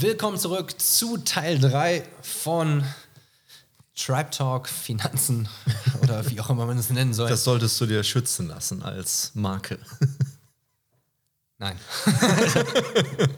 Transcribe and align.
Willkommen 0.00 0.38
zurück 0.38 0.80
zu 0.80 1.16
Teil 1.18 1.58
3 1.58 2.04
von 2.22 2.84
Tribe 3.96 4.30
Talk 4.30 4.68
Finanzen 4.68 5.48
oder 6.02 6.30
wie 6.30 6.40
auch 6.40 6.50
immer 6.50 6.66
man 6.66 6.78
es 6.78 6.90
nennen 6.90 7.12
soll. 7.12 7.28
Das 7.28 7.42
solltest 7.42 7.80
du 7.80 7.86
dir 7.86 8.04
schützen 8.04 8.46
lassen 8.46 8.84
als 8.84 9.32
Marke. 9.34 9.78
Nein. 11.58 11.76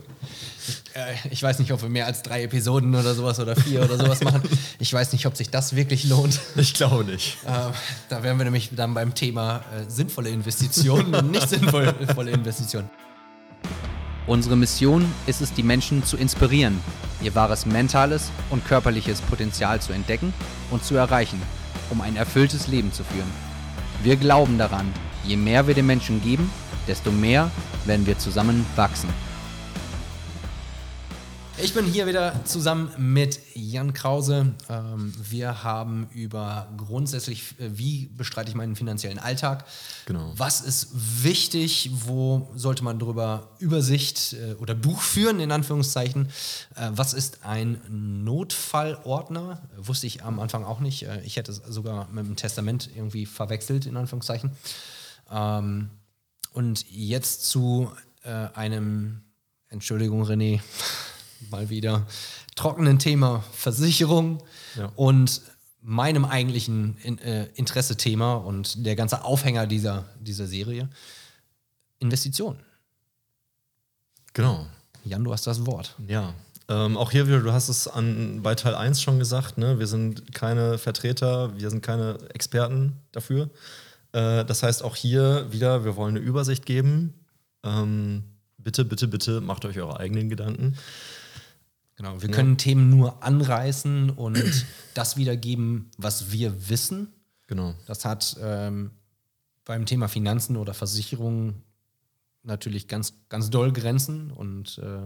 Äh, 0.92 1.14
ich 1.30 1.42
weiß 1.42 1.60
nicht, 1.60 1.72
ob 1.72 1.82
wir 1.82 1.88
mehr 1.88 2.06
als 2.06 2.22
drei 2.22 2.42
Episoden 2.42 2.94
oder 2.94 3.14
sowas 3.14 3.38
oder 3.38 3.56
vier 3.56 3.82
oder 3.82 3.96
sowas 3.96 4.22
machen. 4.22 4.42
Ich 4.78 4.92
weiß 4.92 5.12
nicht, 5.12 5.24
ob 5.24 5.36
sich 5.36 5.48
das 5.48 5.74
wirklich 5.74 6.04
lohnt. 6.04 6.38
Ich 6.56 6.74
glaube 6.74 7.04
nicht. 7.04 7.38
Äh, 7.44 7.72
da 8.08 8.22
wären 8.22 8.38
wir 8.38 8.44
nämlich 8.44 8.70
dann 8.74 8.92
beim 8.92 9.14
Thema 9.14 9.64
äh, 9.72 9.88
sinnvolle 9.88 10.30
Investitionen 10.30 11.14
und 11.14 11.30
nicht 11.30 11.48
sinnvolle 11.48 12.30
Investitionen. 12.30 12.90
Unsere 14.30 14.54
Mission 14.54 15.12
ist 15.26 15.40
es, 15.40 15.52
die 15.54 15.64
Menschen 15.64 16.04
zu 16.04 16.16
inspirieren, 16.16 16.78
ihr 17.20 17.34
wahres 17.34 17.66
mentales 17.66 18.30
und 18.50 18.64
körperliches 18.64 19.20
Potenzial 19.22 19.80
zu 19.82 19.92
entdecken 19.92 20.32
und 20.70 20.84
zu 20.84 20.94
erreichen, 20.94 21.42
um 21.90 22.00
ein 22.00 22.14
erfülltes 22.14 22.68
Leben 22.68 22.92
zu 22.92 23.02
führen. 23.02 23.32
Wir 24.04 24.14
glauben 24.14 24.56
daran, 24.56 24.86
je 25.24 25.36
mehr 25.36 25.66
wir 25.66 25.74
den 25.74 25.86
Menschen 25.86 26.22
geben, 26.22 26.48
desto 26.86 27.10
mehr 27.10 27.50
werden 27.86 28.06
wir 28.06 28.18
zusammen 28.18 28.64
wachsen. 28.76 29.08
Ich 31.62 31.74
bin 31.74 31.84
hier 31.84 32.06
wieder 32.06 32.42
zusammen 32.46 32.90
mit 32.96 33.40
Jan 33.54 33.92
Krause. 33.92 34.54
Ähm, 34.70 35.12
wir 35.28 35.62
haben 35.62 36.08
über 36.14 36.68
grundsätzlich, 36.76 37.58
äh, 37.58 37.70
wie 37.76 38.06
bestreite 38.06 38.48
ich 38.48 38.54
meinen 38.54 38.76
finanziellen 38.76 39.18
Alltag? 39.18 39.66
Genau. 40.06 40.32
Was 40.36 40.62
ist 40.62 40.88
wichtig? 40.92 41.90
Wo 41.92 42.50
sollte 42.54 42.82
man 42.82 42.98
darüber 42.98 43.50
Übersicht 43.58 44.32
äh, 44.32 44.54
oder 44.54 44.74
Buch 44.74 45.02
führen, 45.02 45.38
in 45.38 45.52
Anführungszeichen? 45.52 46.30
Äh, 46.76 46.90
was 46.92 47.12
ist 47.12 47.44
ein 47.44 47.80
Notfallordner? 48.24 49.60
Wusste 49.76 50.06
ich 50.06 50.24
am 50.24 50.40
Anfang 50.40 50.64
auch 50.64 50.80
nicht. 50.80 51.06
Ich 51.24 51.36
hätte 51.36 51.52
es 51.52 51.58
sogar 51.68 52.08
mit 52.10 52.26
dem 52.26 52.36
Testament 52.36 52.88
irgendwie 52.94 53.26
verwechselt, 53.26 53.84
in 53.84 53.96
Anführungszeichen. 53.96 54.52
Ähm, 55.30 55.90
und 56.52 56.84
jetzt 56.90 57.46
zu 57.46 57.90
einem, 58.54 59.22
Entschuldigung, 59.70 60.24
René 60.24 60.60
mal 61.50 61.70
wieder 61.70 62.06
trockenen 62.56 62.98
Thema 62.98 63.44
Versicherung 63.52 64.42
ja. 64.76 64.92
und 64.96 65.42
meinem 65.82 66.24
eigentlichen 66.24 66.96
in, 67.02 67.18
äh, 67.18 67.46
Interesse-Thema 67.54 68.34
und 68.34 68.84
der 68.84 68.96
ganze 68.96 69.24
Aufhänger 69.24 69.66
dieser, 69.66 70.04
dieser 70.20 70.46
Serie, 70.46 70.88
Investitionen. 71.98 72.60
Genau. 74.34 74.66
Jan, 75.04 75.24
du 75.24 75.32
hast 75.32 75.46
das 75.46 75.64
Wort. 75.66 75.96
Ja. 76.06 76.34
Ähm, 76.68 76.96
auch 76.96 77.10
hier 77.10 77.26
wieder, 77.26 77.40
du 77.40 77.52
hast 77.52 77.68
es 77.68 77.88
an, 77.88 78.42
bei 78.42 78.54
Teil 78.54 78.74
1 78.74 79.02
schon 79.02 79.18
gesagt, 79.18 79.58
ne? 79.58 79.78
wir 79.78 79.86
sind 79.86 80.34
keine 80.34 80.78
Vertreter, 80.78 81.58
wir 81.58 81.70
sind 81.70 81.82
keine 81.82 82.18
Experten 82.32 83.00
dafür. 83.10 83.50
Äh, 84.12 84.44
das 84.44 84.62
heißt, 84.62 84.84
auch 84.84 84.94
hier 84.94 85.50
wieder, 85.50 85.84
wir 85.84 85.96
wollen 85.96 86.16
eine 86.16 86.24
Übersicht 86.24 86.66
geben. 86.66 87.14
Ähm, 87.64 88.24
bitte, 88.58 88.84
bitte, 88.84 89.08
bitte 89.08 89.40
macht 89.40 89.64
euch 89.64 89.78
eure 89.78 89.98
eigenen 89.98 90.28
Gedanken. 90.28 90.76
Genau, 92.00 92.22
wir 92.22 92.30
können 92.30 92.56
Themen 92.56 92.88
nur 92.88 93.22
anreißen 93.22 94.08
und 94.08 94.64
das 94.94 95.18
wiedergeben, 95.18 95.90
was 95.98 96.32
wir 96.32 96.70
wissen. 96.70 97.12
Genau. 97.46 97.74
Das 97.86 98.06
hat 98.06 98.38
ähm, 98.40 98.92
beim 99.66 99.84
Thema 99.84 100.08
Finanzen 100.08 100.56
oder 100.56 100.72
Versicherungen 100.72 101.62
natürlich 102.42 102.88
ganz, 102.88 103.12
ganz 103.28 103.50
doll 103.50 103.70
Grenzen 103.74 104.30
und 104.30 104.78
äh, 104.78 105.02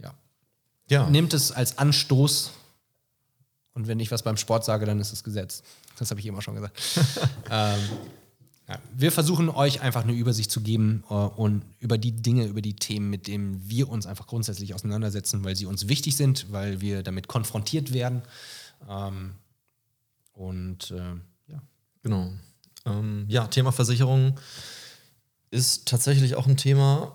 ja. 0.00 0.14
ja. 0.88 1.10
Nimmt 1.10 1.34
es 1.34 1.50
als 1.50 1.78
Anstoß 1.78 2.52
und 3.74 3.88
wenn 3.88 3.98
ich 3.98 4.12
was 4.12 4.22
beim 4.22 4.36
Sport 4.36 4.64
sage, 4.64 4.86
dann 4.86 5.00
ist 5.00 5.12
es 5.12 5.24
Gesetz. 5.24 5.64
Das 5.98 6.10
habe 6.10 6.20
ich 6.20 6.26
immer 6.26 6.42
schon 6.42 6.54
gesagt. 6.54 6.80
ähm, 7.50 7.80
ja, 8.68 8.78
wir 8.94 9.10
versuchen 9.10 9.48
euch 9.48 9.80
einfach 9.80 10.02
eine 10.02 10.12
Übersicht 10.12 10.50
zu 10.50 10.60
geben 10.60 11.02
äh, 11.08 11.14
und 11.14 11.62
über 11.78 11.96
die 11.96 12.12
Dinge, 12.12 12.44
über 12.44 12.60
die 12.60 12.76
Themen, 12.76 13.08
mit 13.08 13.26
denen 13.26 13.62
wir 13.66 13.88
uns 13.88 14.06
einfach 14.06 14.26
grundsätzlich 14.26 14.74
auseinandersetzen, 14.74 15.42
weil 15.42 15.56
sie 15.56 15.64
uns 15.64 15.88
wichtig 15.88 16.16
sind, 16.16 16.52
weil 16.52 16.82
wir 16.82 17.02
damit 17.02 17.28
konfrontiert 17.28 17.94
werden. 17.94 18.22
Ähm, 18.86 19.32
und 20.34 20.90
äh, 20.90 21.14
ja. 21.50 21.62
Genau. 22.02 22.30
Ähm, 22.84 23.24
ja, 23.28 23.46
Thema 23.46 23.72
Versicherung 23.72 24.38
ist 25.50 25.88
tatsächlich 25.88 26.34
auch 26.34 26.46
ein 26.46 26.58
Thema, 26.58 27.14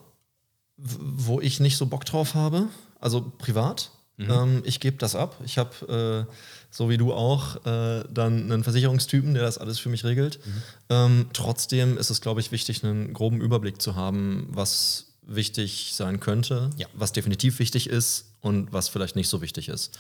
wo 0.78 1.40
ich 1.40 1.60
nicht 1.60 1.78
so 1.78 1.86
Bock 1.86 2.04
drauf 2.06 2.34
habe. 2.34 2.68
Also 3.00 3.32
privat. 3.38 3.92
Mhm. 4.26 4.32
Ähm, 4.32 4.62
ich 4.66 4.80
gebe 4.80 4.98
das 4.98 5.16
ab. 5.16 5.38
Ich 5.46 5.58
habe, 5.58 6.28
äh, 6.30 6.34
so 6.72 6.90
wie 6.90 6.98
du 6.98 7.14
auch, 7.14 7.58
äh, 7.66 8.04
dann 8.10 8.52
einen 8.52 8.64
Versicherungstypen, 8.64 9.34
der 9.34 9.44
das 9.44 9.58
alles 9.58 9.80
für 9.80 9.90
mich 9.90 10.04
regelt. 10.04 10.40
Mhm. 10.46 10.62
Ähm, 10.90 11.26
trotzdem 11.34 11.98
ist 11.98 12.10
es, 12.10 12.22
glaube 12.22 12.42
ich, 12.42 12.52
wichtig, 12.52 12.84
einen 12.84 13.14
groben 13.14 13.42
Überblick 13.42 13.82
zu 13.82 13.96
haben, 13.96 14.48
was 14.50 15.08
wichtig 15.26 15.92
sein 15.94 16.20
könnte, 16.20 16.70
ja. 16.78 16.88
was 16.94 17.14
definitiv 17.14 17.60
wichtig 17.60 17.90
ist 17.90 18.26
und 18.42 18.74
was 18.74 18.90
vielleicht 18.90 19.16
nicht 19.16 19.30
so 19.30 19.42
wichtig 19.42 19.70
ist. 19.70 19.98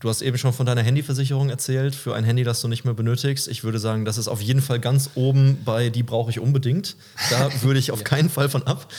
Du 0.00 0.10
hast 0.10 0.20
eben 0.20 0.36
schon 0.36 0.52
von 0.52 0.66
deiner 0.66 0.82
Handyversicherung 0.82 1.48
erzählt, 1.48 1.94
für 1.94 2.14
ein 2.14 2.24
Handy, 2.24 2.44
das 2.44 2.60
du 2.60 2.68
nicht 2.68 2.84
mehr 2.84 2.92
benötigst. 2.92 3.48
Ich 3.48 3.64
würde 3.64 3.78
sagen, 3.78 4.04
das 4.04 4.18
ist 4.18 4.28
auf 4.28 4.42
jeden 4.42 4.60
Fall 4.60 4.78
ganz 4.78 5.10
oben 5.14 5.58
bei 5.64 5.88
die 5.88 6.02
brauche 6.02 6.30
ich 6.30 6.38
unbedingt. 6.38 6.96
Da 7.30 7.50
würde 7.62 7.78
ich 7.78 7.90
auf 7.92 8.00
ja. 8.00 8.04
keinen 8.04 8.28
Fall 8.28 8.50
von 8.50 8.62
ab. 8.64 8.92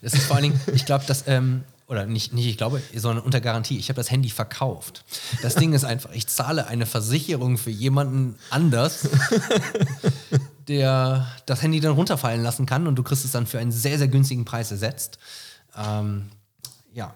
Das 0.00 0.14
ist 0.14 0.24
vor 0.24 0.36
allen 0.36 0.44
Dingen, 0.44 0.60
ich 0.72 0.86
glaube, 0.86 1.04
dass 1.06 1.24
ähm, 1.26 1.64
oder 1.86 2.06
nicht, 2.06 2.32
nicht 2.32 2.46
ich 2.46 2.56
glaube, 2.56 2.82
sondern 2.94 3.24
unter 3.24 3.40
Garantie. 3.40 3.78
Ich 3.78 3.88
habe 3.88 3.96
das 3.96 4.10
Handy 4.10 4.30
verkauft. 4.30 5.04
Das 5.42 5.54
Ding 5.54 5.72
ist 5.74 5.84
einfach, 5.84 6.10
ich 6.12 6.26
zahle 6.26 6.66
eine 6.66 6.86
Versicherung 6.86 7.58
für 7.58 7.70
jemanden 7.70 8.36
anders, 8.50 9.08
der 10.68 11.26
das 11.44 11.62
Handy 11.62 11.80
dann 11.80 11.92
runterfallen 11.92 12.42
lassen 12.42 12.64
kann 12.64 12.86
und 12.86 12.96
du 12.96 13.02
kriegst 13.02 13.24
es 13.24 13.32
dann 13.32 13.46
für 13.46 13.58
einen 13.58 13.72
sehr, 13.72 13.98
sehr 13.98 14.08
günstigen 14.08 14.44
Preis 14.46 14.70
ersetzt. 14.70 15.18
Ähm, 15.76 16.30
ja, 16.92 17.14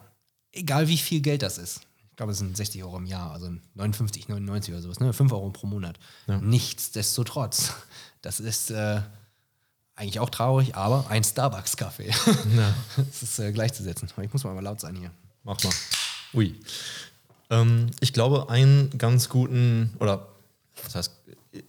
egal 0.53 0.89
wie 0.89 0.99
viel 0.99 1.21
Geld 1.21 1.43
das 1.43 1.57
ist. 1.57 1.81
Ich 2.11 2.17
glaube, 2.17 2.33
es 2.33 2.39
sind 2.39 2.57
60 2.57 2.83
Euro 2.83 2.99
im 2.99 3.07
Jahr, 3.07 3.31
also 3.31 3.49
59, 3.75 4.29
99 4.29 4.75
oder 4.75 4.83
sowas, 4.83 5.01
ne? 5.01 5.13
5 5.13 5.33
Euro 5.33 5.51
pro 5.51 5.67
Monat. 5.67 5.99
Ja. 6.27 6.39
Nichtsdestotrotz, 6.39 7.73
das 8.23 8.41
ist 8.41 8.71
äh, 8.71 9.01
eigentlich 9.99 10.21
auch 10.21 10.31
traurig, 10.31 10.77
aber 10.77 11.07
ein 11.11 11.25
Starbucks-Kaffee. 11.25 12.13
Das 12.97 13.23
ist 13.23 13.39
äh, 13.39 13.53
gleichzusetzen. 13.53 14.09
Ich 14.23 14.33
muss 14.33 14.45
mal 14.45 14.59
laut 14.61 14.81
sein 14.81 14.95
hier. 14.95 15.11
Mach 15.43 15.63
mal. 15.63 15.73
Ui. 16.35 16.55
Ähm, 17.51 17.91
ich 18.01 18.13
glaube, 18.13 18.49
einen 18.49 18.97
ganz 18.97 19.29
guten, 19.29 19.95
oder 19.99 20.29
das 20.85 20.95
heißt, 20.95 21.13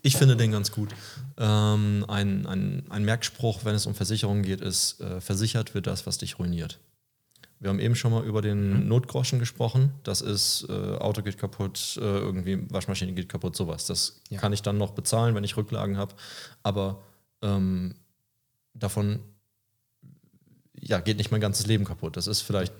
ich 0.01 0.18
finde 0.18 0.38
den 0.38 0.51
ganz 0.51 0.72
gut. 0.72 0.94
Ähm, 1.38 2.06
ein, 2.07 2.45
ein, 2.45 2.84
ein 2.89 3.06
Merkspruch, 3.06 3.66
wenn 3.66 3.75
es 3.75 3.85
um 3.85 3.95
Versicherungen 3.95 4.44
geht, 4.44 4.62
ist, 4.62 5.00
äh, 5.01 5.22
versichert 5.22 5.73
wird 5.73 5.88
das, 5.88 6.06
was 6.06 6.18
dich 6.18 6.38
ruiniert. 6.38 6.79
Wir 7.59 7.69
haben 7.69 7.79
eben 7.79 7.95
schon 7.95 8.12
mal 8.12 8.23
über 8.23 8.41
den 8.41 8.81
mhm. 8.81 8.88
Notgroschen 8.88 9.39
gesprochen. 9.39 9.91
Das 10.03 10.22
ist, 10.22 10.66
äh, 10.69 10.97
Auto 10.97 11.22
geht 11.22 11.38
kaputt, 11.38 11.97
äh, 11.97 12.03
irgendwie 12.03 12.69
Waschmaschine 12.69 13.13
geht 13.13 13.28
kaputt, 13.28 13.56
sowas. 13.56 13.85
Das 13.85 14.22
ja. 14.29 14.39
kann 14.39 14.53
ich 14.53 14.62
dann 14.62 14.78
noch 14.78 14.91
bezahlen, 14.91 15.35
wenn 15.35 15.44
ich 15.44 15.57
Rücklagen 15.57 15.97
habe. 15.97 16.13
Aber 16.63 17.03
ähm, 17.41 17.95
davon 18.74 19.19
ja, 20.81 21.00
geht 21.00 21.18
nicht 21.18 21.31
mein 21.31 21.41
ganzes 21.41 21.68
Leben 21.68 21.85
kaputt. 21.85 22.18
Das 22.18 22.28
ist 22.28 22.41
vielleicht 22.41 22.74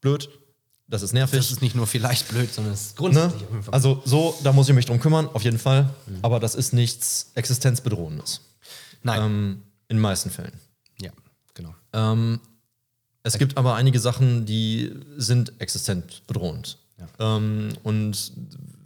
blöd, 0.00 0.28
das 0.86 1.02
ist 1.02 1.12
nervig. 1.12 1.38
Das 1.38 1.50
ist 1.50 1.60
nicht 1.60 1.74
nur 1.74 1.86
vielleicht 1.86 2.28
blöd, 2.28 2.52
sondern 2.52 2.72
es 2.72 2.86
ist 2.86 2.96
grundsätzlich. 2.96 3.42
Ne? 3.42 3.60
Also 3.70 4.02
so, 4.04 4.38
da 4.42 4.52
muss 4.52 4.68
ich 4.68 4.74
mich 4.74 4.86
drum 4.86 5.00
kümmern, 5.00 5.28
auf 5.32 5.42
jeden 5.42 5.58
Fall. 5.58 5.90
Mhm. 6.06 6.18
Aber 6.22 6.40
das 6.40 6.54
ist 6.54 6.72
nichts 6.72 7.32
Existenzbedrohendes. 7.34 8.40
Nein. 9.02 9.22
Ähm, 9.22 9.62
in 9.88 9.96
den 9.96 10.02
meisten 10.02 10.30
Fällen. 10.30 10.52
Ja, 11.00 11.10
genau. 11.54 11.74
Ähm, 11.92 12.40
es 13.22 13.36
gibt 13.36 13.56
aber 13.56 13.74
einige 13.74 14.00
Sachen, 14.00 14.46
die 14.46 14.94
sind 15.16 15.60
existenzbedrohend. 15.60 16.78
Ja. 16.98 17.36
Ähm, 17.36 17.76
und 17.82 18.32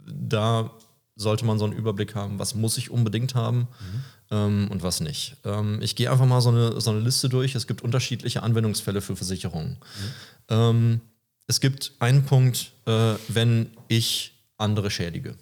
da 0.05 0.71
sollte 1.15 1.45
man 1.45 1.59
so 1.59 1.65
einen 1.65 1.73
Überblick 1.73 2.15
haben, 2.15 2.39
was 2.39 2.55
muss 2.55 2.77
ich 2.77 2.89
unbedingt 2.89 3.35
haben. 3.35 3.59
Mhm 3.59 4.03
ähm, 4.31 4.67
und 4.71 4.83
was 4.83 4.99
nicht. 4.99 5.37
Ähm, 5.45 5.81
ich 5.81 5.95
gehe 5.95 6.11
einfach 6.11 6.25
mal 6.25 6.41
so 6.41 6.49
eine, 6.49 6.79
so 6.81 6.91
eine 6.91 6.99
Liste 6.99 7.29
durch. 7.29 7.55
Es 7.55 7.67
gibt 7.67 7.81
unterschiedliche 7.81 8.43
Anwendungsfälle 8.43 9.01
für 9.01 9.15
Versicherungen. 9.15 9.77
Mhm. 9.77 10.13
Ähm, 10.49 11.01
es 11.47 11.59
gibt 11.59 11.93
einen 11.99 12.25
Punkt, 12.25 12.71
äh, 12.85 13.15
wenn 13.27 13.71
ich 13.87 14.33
andere 14.57 14.89
schädige. 14.89 15.35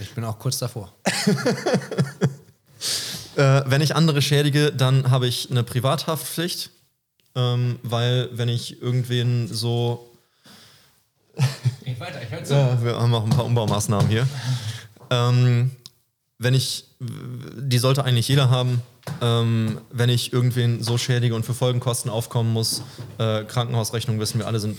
Ich 0.00 0.14
bin 0.14 0.24
auch 0.24 0.38
kurz 0.38 0.58
davor. 0.58 0.94
äh, 3.36 3.62
wenn 3.66 3.80
ich 3.80 3.96
andere 3.96 4.22
schädige, 4.22 4.72
dann 4.72 5.10
habe 5.10 5.26
ich 5.26 5.50
eine 5.50 5.64
Privathaftpflicht, 5.64 6.70
ähm, 7.34 7.78
weil 7.82 8.30
wenn 8.32 8.48
ich 8.48 8.80
irgendwen 8.80 9.52
so. 9.52 10.10
Geht 11.84 12.00
weiter, 12.00 12.22
ich 12.22 12.30
höre 12.30 12.44
zu. 12.44 12.54
Ja, 12.54 12.82
wir 12.82 12.96
haben 12.96 13.12
auch 13.14 13.24
ein 13.24 13.30
paar 13.30 13.44
Umbaumaßnahmen 13.44 14.08
hier. 14.08 14.26
Ähm, 15.10 15.72
wenn 16.38 16.54
ich, 16.54 16.84
die 17.00 17.78
sollte 17.78 18.04
eigentlich 18.04 18.28
jeder 18.28 18.50
haben, 18.50 18.82
Ähm, 19.20 19.80
wenn 19.90 20.10
ich 20.10 20.32
irgendwen 20.32 20.82
so 20.82 20.98
schädige 20.98 21.34
und 21.34 21.44
für 21.44 21.54
Folgenkosten 21.54 22.10
aufkommen 22.10 22.52
muss, 22.52 22.82
äh, 23.18 23.44
Krankenhausrechnungen 23.44 24.20
wissen 24.20 24.38
wir 24.38 24.46
alle 24.46 24.60
sind 24.60 24.78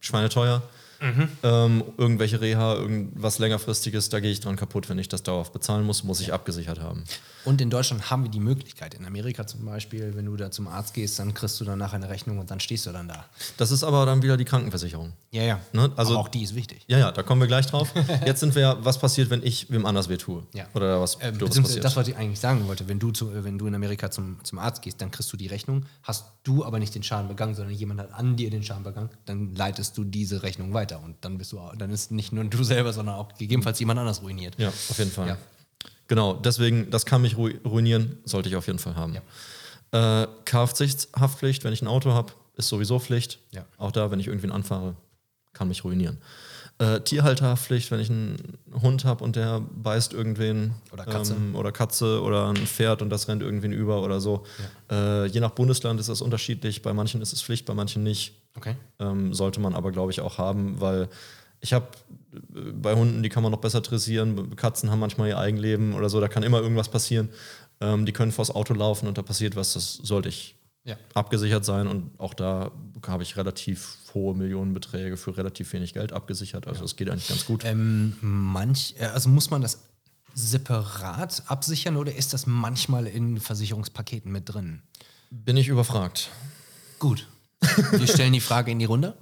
schweineteuer. 0.00 0.62
Ähm, 1.00 1.84
irgendwelche 1.96 2.40
Reha, 2.40 2.74
irgendwas 2.74 3.38
längerfristiges, 3.38 4.08
da 4.10 4.20
gehe 4.20 4.30
ich 4.30 4.40
dran 4.40 4.56
kaputt, 4.56 4.88
wenn 4.88 4.98
ich 4.98 5.08
das 5.08 5.22
dauerhaft 5.22 5.52
bezahlen 5.52 5.84
muss, 5.84 6.04
muss 6.04 6.20
ich 6.20 6.32
abgesichert 6.32 6.80
haben. 6.80 7.04
Und 7.46 7.62
in 7.62 7.70
Deutschland 7.70 8.10
haben 8.10 8.24
wir 8.24 8.30
die 8.30 8.38
Möglichkeit. 8.40 8.92
In 8.92 9.06
Amerika 9.06 9.46
zum 9.46 9.64
Beispiel, 9.64 10.12
wenn 10.14 10.26
du 10.26 10.36
da 10.36 10.50
zum 10.50 10.68
Arzt 10.68 10.92
gehst, 10.92 11.18
dann 11.18 11.32
kriegst 11.32 11.58
du 11.58 11.64
danach 11.64 11.94
eine 11.94 12.10
Rechnung 12.10 12.38
und 12.38 12.50
dann 12.50 12.60
stehst 12.60 12.84
du 12.84 12.92
dann 12.92 13.08
da. 13.08 13.24
Das 13.56 13.70
ist 13.70 13.82
aber 13.82 14.04
dann 14.04 14.22
wieder 14.22 14.36
die 14.36 14.44
Krankenversicherung. 14.44 15.14
Ja, 15.30 15.42
ja. 15.44 15.60
Ne? 15.72 15.90
Also- 15.96 16.12
Aber 16.12 16.20
auch 16.20 16.28
die 16.28 16.42
ist 16.42 16.54
wichtig. 16.54 16.84
Ja, 16.86 16.98
ja, 16.98 17.12
da 17.12 17.22
kommen 17.22 17.40
wir 17.40 17.48
gleich 17.48 17.66
drauf. 17.66 17.92
Jetzt 18.26 18.40
sind 18.40 18.54
wir 18.54 18.62
ja, 18.62 18.76
was 18.84 18.98
passiert, 18.98 19.30
wenn 19.30 19.42
ich 19.42 19.70
wem 19.70 19.86
anders 19.86 20.10
weh 20.10 20.18
tue? 20.18 20.42
Ja. 20.52 20.66
Oder 20.74 21.00
was 21.00 21.16
Ähm, 21.22 21.38
passiert? 21.38 21.82
das, 21.82 21.96
was 21.96 22.08
ich 22.08 22.16
eigentlich 22.16 22.38
sagen 22.40 22.66
wollte, 22.68 22.88
wenn 22.88 22.98
du, 22.98 23.10
zu, 23.10 23.30
äh, 23.30 23.42
wenn 23.42 23.56
du 23.56 23.66
in 23.66 23.74
Amerika 23.74 24.10
zum, 24.10 24.36
zum 24.44 24.58
Arzt 24.58 24.82
gehst, 24.82 25.00
dann 25.00 25.10
kriegst 25.10 25.32
du 25.32 25.38
die 25.38 25.46
Rechnung, 25.46 25.86
hast 26.02 26.26
du 26.42 26.62
aber 26.64 26.78
nicht 26.78 26.94
den 26.94 27.02
Schaden 27.02 27.28
begangen, 27.28 27.54
sondern 27.54 27.74
jemand 27.74 28.00
hat 28.00 28.12
an 28.12 28.36
dir 28.36 28.50
den 28.50 28.62
Schaden 28.62 28.84
begangen, 28.84 29.08
dann 29.24 29.54
leitest 29.54 29.96
du 29.96 30.04
diese 30.04 30.42
Rechnung 30.42 30.74
weiter 30.74 30.89
und 30.96 31.16
dann 31.22 31.38
bist 31.38 31.52
du, 31.52 31.60
dann 31.76 31.90
ist 31.90 32.10
nicht 32.10 32.32
nur 32.32 32.44
du 32.44 32.62
selber, 32.64 32.92
sondern 32.92 33.16
auch 33.16 33.28
gegebenenfalls 33.36 33.78
jemand 33.80 34.00
anders 34.00 34.22
ruiniert. 34.22 34.54
ja, 34.58 34.68
auf 34.68 34.98
jeden 34.98 35.10
Fall. 35.10 35.28
Ja. 35.28 35.38
Genau, 36.08 36.34
deswegen, 36.34 36.90
das 36.90 37.06
kann 37.06 37.22
mich 37.22 37.36
ru 37.36 37.50
ruinieren, 37.64 38.18
sollte 38.24 38.48
ich 38.48 38.56
auf 38.56 38.66
jeden 38.66 38.80
Fall 38.80 38.96
haben. 38.96 39.16
Äh, 39.92 40.26
Kfz-Haftpflicht, 40.44 41.62
wenn 41.64 41.72
ich 41.72 41.82
ein 41.82 41.88
Auto 41.88 42.12
habe, 42.12 42.32
ist 42.56 42.68
sowieso 42.68 42.98
Pflicht. 42.98 43.38
Ja. 43.52 43.64
Auch 43.78 43.92
da, 43.92 44.10
wenn 44.10 44.20
ich 44.20 44.26
irgendwen 44.26 44.52
anfahre, 44.52 44.96
kann 45.52 45.68
mich 45.68 45.84
ruinieren. 45.84 46.18
Äh, 46.78 47.00
Tierhalterhaftpflicht, 47.02 47.90
wenn 47.90 48.00
ich 48.00 48.08
einen 48.08 48.58
Hund 48.80 49.04
habe 49.04 49.22
und 49.22 49.36
der 49.36 49.60
beißt 49.60 50.14
irgendwen. 50.14 50.72
Oder 50.92 51.04
Katze. 51.04 51.34
Ähm, 51.34 51.54
oder 51.54 51.72
Katze 51.72 52.22
oder 52.22 52.48
ein 52.48 52.56
Pferd 52.56 53.02
und 53.02 53.10
das 53.10 53.28
rennt 53.28 53.42
irgendwen 53.42 53.72
über 53.72 54.02
oder 54.02 54.20
so. 54.20 54.44
Äh, 54.90 55.26
je 55.26 55.40
nach 55.40 55.50
Bundesland 55.50 56.00
ist 56.00 56.08
das 56.08 56.22
unterschiedlich. 56.22 56.80
Bei 56.80 56.94
manchen 56.94 57.20
ist 57.20 57.34
es 57.34 57.42
Pflicht, 57.42 57.66
bei 57.66 57.74
manchen 57.74 58.02
nicht. 58.02 58.39
Okay. 58.56 58.76
Ähm, 58.98 59.32
sollte 59.32 59.60
man 59.60 59.74
aber, 59.74 59.92
glaube 59.92 60.12
ich, 60.12 60.20
auch 60.20 60.38
haben, 60.38 60.80
weil 60.80 61.08
ich 61.60 61.72
habe 61.72 61.88
äh, 62.54 62.72
bei 62.72 62.94
Hunden, 62.94 63.22
die 63.22 63.28
kann 63.28 63.42
man 63.42 63.52
noch 63.52 63.60
besser 63.60 63.80
dressieren. 63.80 64.56
Katzen 64.56 64.90
haben 64.90 64.98
manchmal 65.00 65.28
ihr 65.28 65.38
Eigenleben 65.38 65.94
oder 65.94 66.08
so, 66.08 66.20
da 66.20 66.28
kann 66.28 66.42
immer 66.42 66.60
irgendwas 66.60 66.88
passieren. 66.88 67.28
Ähm, 67.80 68.06
die 68.06 68.12
können 68.12 68.32
vors 68.32 68.50
Auto 68.50 68.74
laufen 68.74 69.06
und 69.08 69.16
da 69.18 69.22
passiert 69.22 69.56
was, 69.56 69.72
das 69.74 69.94
sollte 69.94 70.28
ich 70.28 70.56
Ja. 70.84 70.96
abgesichert 71.14 71.64
sein. 71.64 71.86
Und 71.86 72.10
auch 72.18 72.34
da 72.34 72.70
habe 73.06 73.22
ich 73.22 73.36
relativ 73.36 73.98
hohe 74.14 74.34
Millionenbeträge 74.34 75.16
für 75.16 75.36
relativ 75.36 75.72
wenig 75.72 75.94
Geld 75.94 76.12
abgesichert. 76.12 76.66
Also 76.66 76.82
das 76.82 76.96
geht 76.96 77.08
eigentlich 77.08 77.28
ganz 77.28 77.46
gut. 77.46 77.64
Ähm, 77.64 78.16
manch, 78.20 78.94
äh, 78.98 79.04
also 79.06 79.28
muss 79.28 79.50
man 79.50 79.62
das 79.62 79.80
separat 80.34 81.44
absichern 81.46 81.96
oder 81.96 82.14
ist 82.14 82.32
das 82.32 82.46
manchmal 82.46 83.06
in 83.06 83.38
Versicherungspaketen 83.40 84.30
mit 84.30 84.48
drin? 84.52 84.82
Bin 85.30 85.56
ich 85.56 85.68
überfragt. 85.68 86.30
Gut. 86.98 87.26
Wir 87.92 88.06
stellen 88.06 88.32
die 88.32 88.40
Frage 88.40 88.70
in 88.70 88.78
die 88.78 88.84
Runde. 88.86 89.14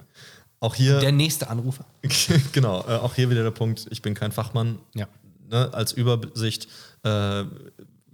Auch 0.61 0.75
hier, 0.75 0.99
Der 0.99 1.11
nächste 1.11 1.49
Anrufer. 1.49 1.85
genau, 2.51 2.81
äh, 2.87 2.95
auch 2.95 3.15
hier 3.15 3.29
wieder 3.29 3.43
der 3.43 3.51
Punkt, 3.51 3.87
ich 3.91 4.01
bin 4.01 4.13
kein 4.13 4.31
Fachmann. 4.31 4.79
Ja. 4.93 5.07
ne, 5.49 5.69
als 5.73 5.93
Übersicht 5.93 6.67
äh, 7.03 7.43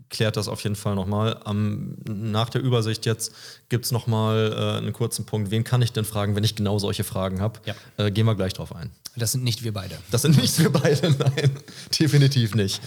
klärt 0.10 0.38
das 0.38 0.48
auf 0.48 0.62
jeden 0.62 0.76
Fall 0.76 0.94
nochmal. 0.96 1.40
Am, 1.44 1.96
nach 2.08 2.50
der 2.50 2.62
Übersicht 2.62 3.06
jetzt 3.08 3.34
gibt 3.70 3.86
es 3.86 3.92
nochmal 3.92 4.54
äh, 4.54 4.78
einen 4.78 4.94
kurzen 4.94 5.26
Punkt. 5.26 5.50
Wen 5.50 5.64
kann 5.64 5.82
ich 5.82 5.92
denn 5.92 6.06
fragen, 6.06 6.36
wenn 6.36 6.44
ich 6.44 6.56
genau 6.56 6.78
solche 6.78 7.04
Fragen 7.04 7.42
habe? 7.42 7.60
Ja. 7.66 7.74
Äh, 7.98 8.12
gehen 8.12 8.26
wir 8.28 8.36
gleich 8.36 8.54
drauf 8.54 8.76
ein. 8.76 8.92
Das 9.16 9.32
sind 9.32 9.44
nicht 9.44 9.64
wir 9.64 9.74
beide. 9.74 9.98
Das 10.12 10.22
sind 10.22 10.38
nicht 10.38 10.60
wir 10.60 10.72
beide, 10.72 11.10
nein, 11.20 11.52
definitiv 12.00 12.54
nicht. 12.54 12.80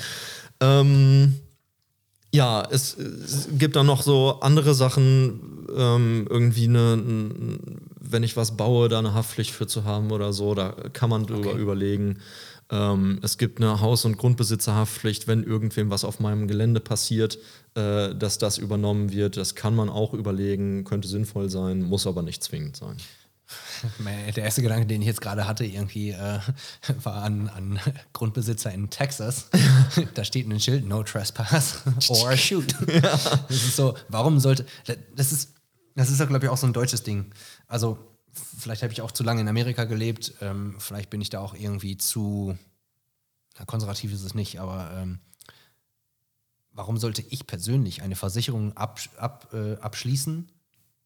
Ähm, 0.61 1.41
ja, 2.33 2.67
es, 2.71 2.97
es 2.97 3.49
gibt 3.59 3.77
dann 3.77 3.87
noch 3.87 4.03
so 4.03 4.41
andere 4.41 4.75
Sachen, 4.75 5.67
ähm, 5.77 6.27
irgendwie 6.29 6.65
eine, 6.69 6.93
n- 6.95 7.59
wenn 8.01 8.23
ich 8.23 8.37
was 8.37 8.57
baue, 8.57 8.89
da 8.89 8.99
eine 8.99 9.15
Haftpflicht 9.15 9.51
für 9.53 9.67
zu 9.67 9.85
haben 9.85 10.11
oder 10.11 10.33
so, 10.33 10.55
da 10.55 10.71
kann 10.93 11.11
man 11.11 11.27
drüber 11.27 11.51
Okay. 11.51 11.61
überlegen. 11.61 12.19
Ähm, 12.71 13.19
es 13.23 13.39
gibt 13.39 13.61
eine 13.63 13.81
Haus- 13.81 14.05
und 14.05 14.19
Grundbesitzerhaftpflicht, 14.19 15.27
wenn 15.27 15.43
irgendwem 15.43 15.91
was 15.91 16.05
auf 16.05 16.21
meinem 16.21 16.49
Gelände 16.49 16.81
passiert, 16.81 17.39
äh, 17.75 18.15
dass 18.15 18.37
das 18.39 18.59
übernommen 18.59 19.11
wird. 19.11 19.37
Das 19.39 19.55
kann 19.55 19.75
man 19.75 19.89
auch 19.89 20.13
überlegen, 20.13 20.85
könnte 20.85 21.09
sinnvoll 21.09 21.49
sein, 21.49 21.83
muss 21.83 22.07
aber 22.07 22.21
nicht 22.23 22.43
zwingend 22.45 22.77
sein. 22.77 22.97
Der 23.99 24.45
erste 24.45 24.63
Gedanke, 24.63 24.87
den 24.87 25.01
ich 25.01 25.07
jetzt 25.07 25.21
gerade 25.21 25.47
hatte, 25.47 25.65
irgendwie 25.65 26.11
äh, 26.11 26.41
war 27.03 27.23
an, 27.23 27.49
an 27.49 27.81
Grundbesitzer 28.13 28.73
in 28.73 28.91
Texas. 28.91 29.49
da 30.15 30.25
steht 30.25 30.49
ein 30.49 30.61
Schild, 30.61 30.87
no 30.87 31.03
trespass 31.03 31.83
or 32.09 32.37
shoot. 32.37 32.75
Das 33.03 33.51
ist 33.51 33.77
so, 33.77 33.97
warum 34.09 34.39
sollte, 34.39 34.67
das 35.15 35.33
ist, 35.33 35.55
das 35.95 36.11
ist 36.11 36.21
ja, 36.21 36.27
glaube 36.27 36.47
ich, 36.47 36.51
auch 36.51 36.57
so 36.57 36.67
ein 36.67 36.73
deutsches 36.73 37.03
Ding. 37.03 37.33
Also, 37.67 37.99
vielleicht 38.59 38.83
habe 38.83 38.93
ich 38.93 39.03
auch 39.03 39.13
zu 39.13 39.25
lange 39.25 39.41
in 39.41 39.49
Amerika 39.49 39.85
gelebt, 39.85 40.35
ähm, 40.41 40.77
vielleicht 40.79 41.11
bin 41.11 41.21
ich 41.21 41.31
da 41.31 41.41
auch 41.41 41.55
irgendwie 41.55 41.97
zu, 41.97 42.57
na, 43.59 43.65
konservativ 43.65 44.13
ist 44.13 44.23
es 44.23 44.35
nicht, 44.35 44.61
aber 44.61 44.93
ähm, 44.95 45.21
warum 46.73 46.97
sollte 46.97 47.23
ich 47.23 47.47
persönlich 47.47 48.03
eine 48.03 48.15
Versicherung 48.15 48.77
ab, 48.77 49.01
ab, 49.17 49.53
äh, 49.53 49.77
abschließen, 49.77 50.51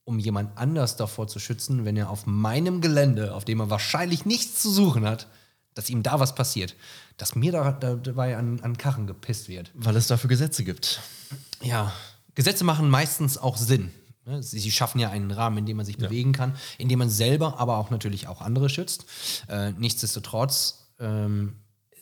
um 0.05 0.19
jemand 0.19 0.57
anders 0.59 0.97
davor 0.97 1.29
zu 1.29 1.39
schützen, 1.39 1.85
wenn 1.85 1.97
er 1.97 2.11
auf 2.11 2.27
meinem 2.27 2.81
Gelände, 2.81 3.35
auf 3.35 3.45
dem 3.45 3.61
er 3.61 3.71
wahrscheinlich 3.71 4.25
nichts 4.27 4.61
zu 4.63 4.71
suchen 4.71 5.07
hat, 5.07 5.29
dass 5.75 5.89
ihm 5.89 6.03
da 6.03 6.21
was 6.21 6.35
passiert, 6.35 6.75
dass 7.17 7.35
mir 7.35 7.53
da, 7.53 7.73
da 7.73 7.95
dabei 7.95 8.37
an, 8.37 8.61
an 8.61 8.77
Karren 8.77 9.07
gepisst 9.07 9.49
wird. 9.49 9.71
Weil 9.75 9.97
es 9.97 10.07
dafür 10.07 10.29
Gesetze 10.29 10.65
gibt. 10.65 11.01
Ja, 11.63 11.93
Gesetze 12.35 12.65
machen 12.65 12.91
meistens 12.91 13.39
auch 13.39 13.57
Sinn. 13.57 13.91
ne? 14.27 14.43
Sie, 14.43 14.71
schaffen 14.71 14.99
ja 14.99 15.11
einen 15.11 15.31
Rahmen, 15.31 15.59
in 15.59 15.67
dem 15.67 15.77
man 15.77 15.87
sich 15.87 15.99
bewegen 15.99 16.33
kann, 16.33 16.57
in 16.79 16.89
dem 16.89 16.99
man 16.99 17.11
selber, 17.11 17.59
aber 17.59 17.79
auch 17.79 17.91
natürlich 17.91 18.27
auch 18.27 18.41
andere 18.41 18.69
schützt. 18.69 19.07
Äh, 19.49 19.73
nichtsdestotrotz 19.73 20.93
ähm, 20.99 21.57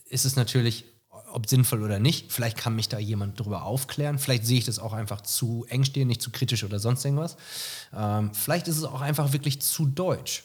ist 0.06 0.24
es 0.24 0.36
natürlich, 0.36 0.84
ob 1.32 1.48
sinnvoll 1.48 1.82
oder 1.82 1.98
nicht, 1.98 2.32
vielleicht 2.32 2.56
kann 2.56 2.76
mich 2.76 2.88
da 2.88 2.98
jemand 2.98 3.38
drüber 3.38 3.64
aufklären. 3.64 4.18
Vielleicht 4.18 4.46
sehe 4.46 4.58
ich 4.58 4.64
das 4.64 4.78
auch 4.78 4.92
einfach 4.92 5.20
zu 5.20 5.64
eng 5.68 5.84
stehen, 5.84 6.08
nicht 6.08 6.22
zu 6.22 6.30
kritisch 6.30 6.64
oder 6.64 6.78
sonst 6.78 7.04
irgendwas. 7.04 7.36
Ähm, 7.96 8.32
vielleicht 8.34 8.68
ist 8.68 8.78
es 8.78 8.84
auch 8.84 9.00
einfach 9.00 9.32
wirklich 9.32 9.60
zu 9.60 9.86
deutsch, 9.86 10.44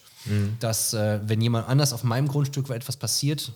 dass 0.60 0.94
äh, 0.94 1.20
wenn 1.24 1.42
jemand 1.42 1.68
anders 1.68 1.94
auf 1.94 2.04
meinem 2.04 2.28
Grundstück 2.28 2.70
etwas 2.70 2.98
passiert, 2.98 3.52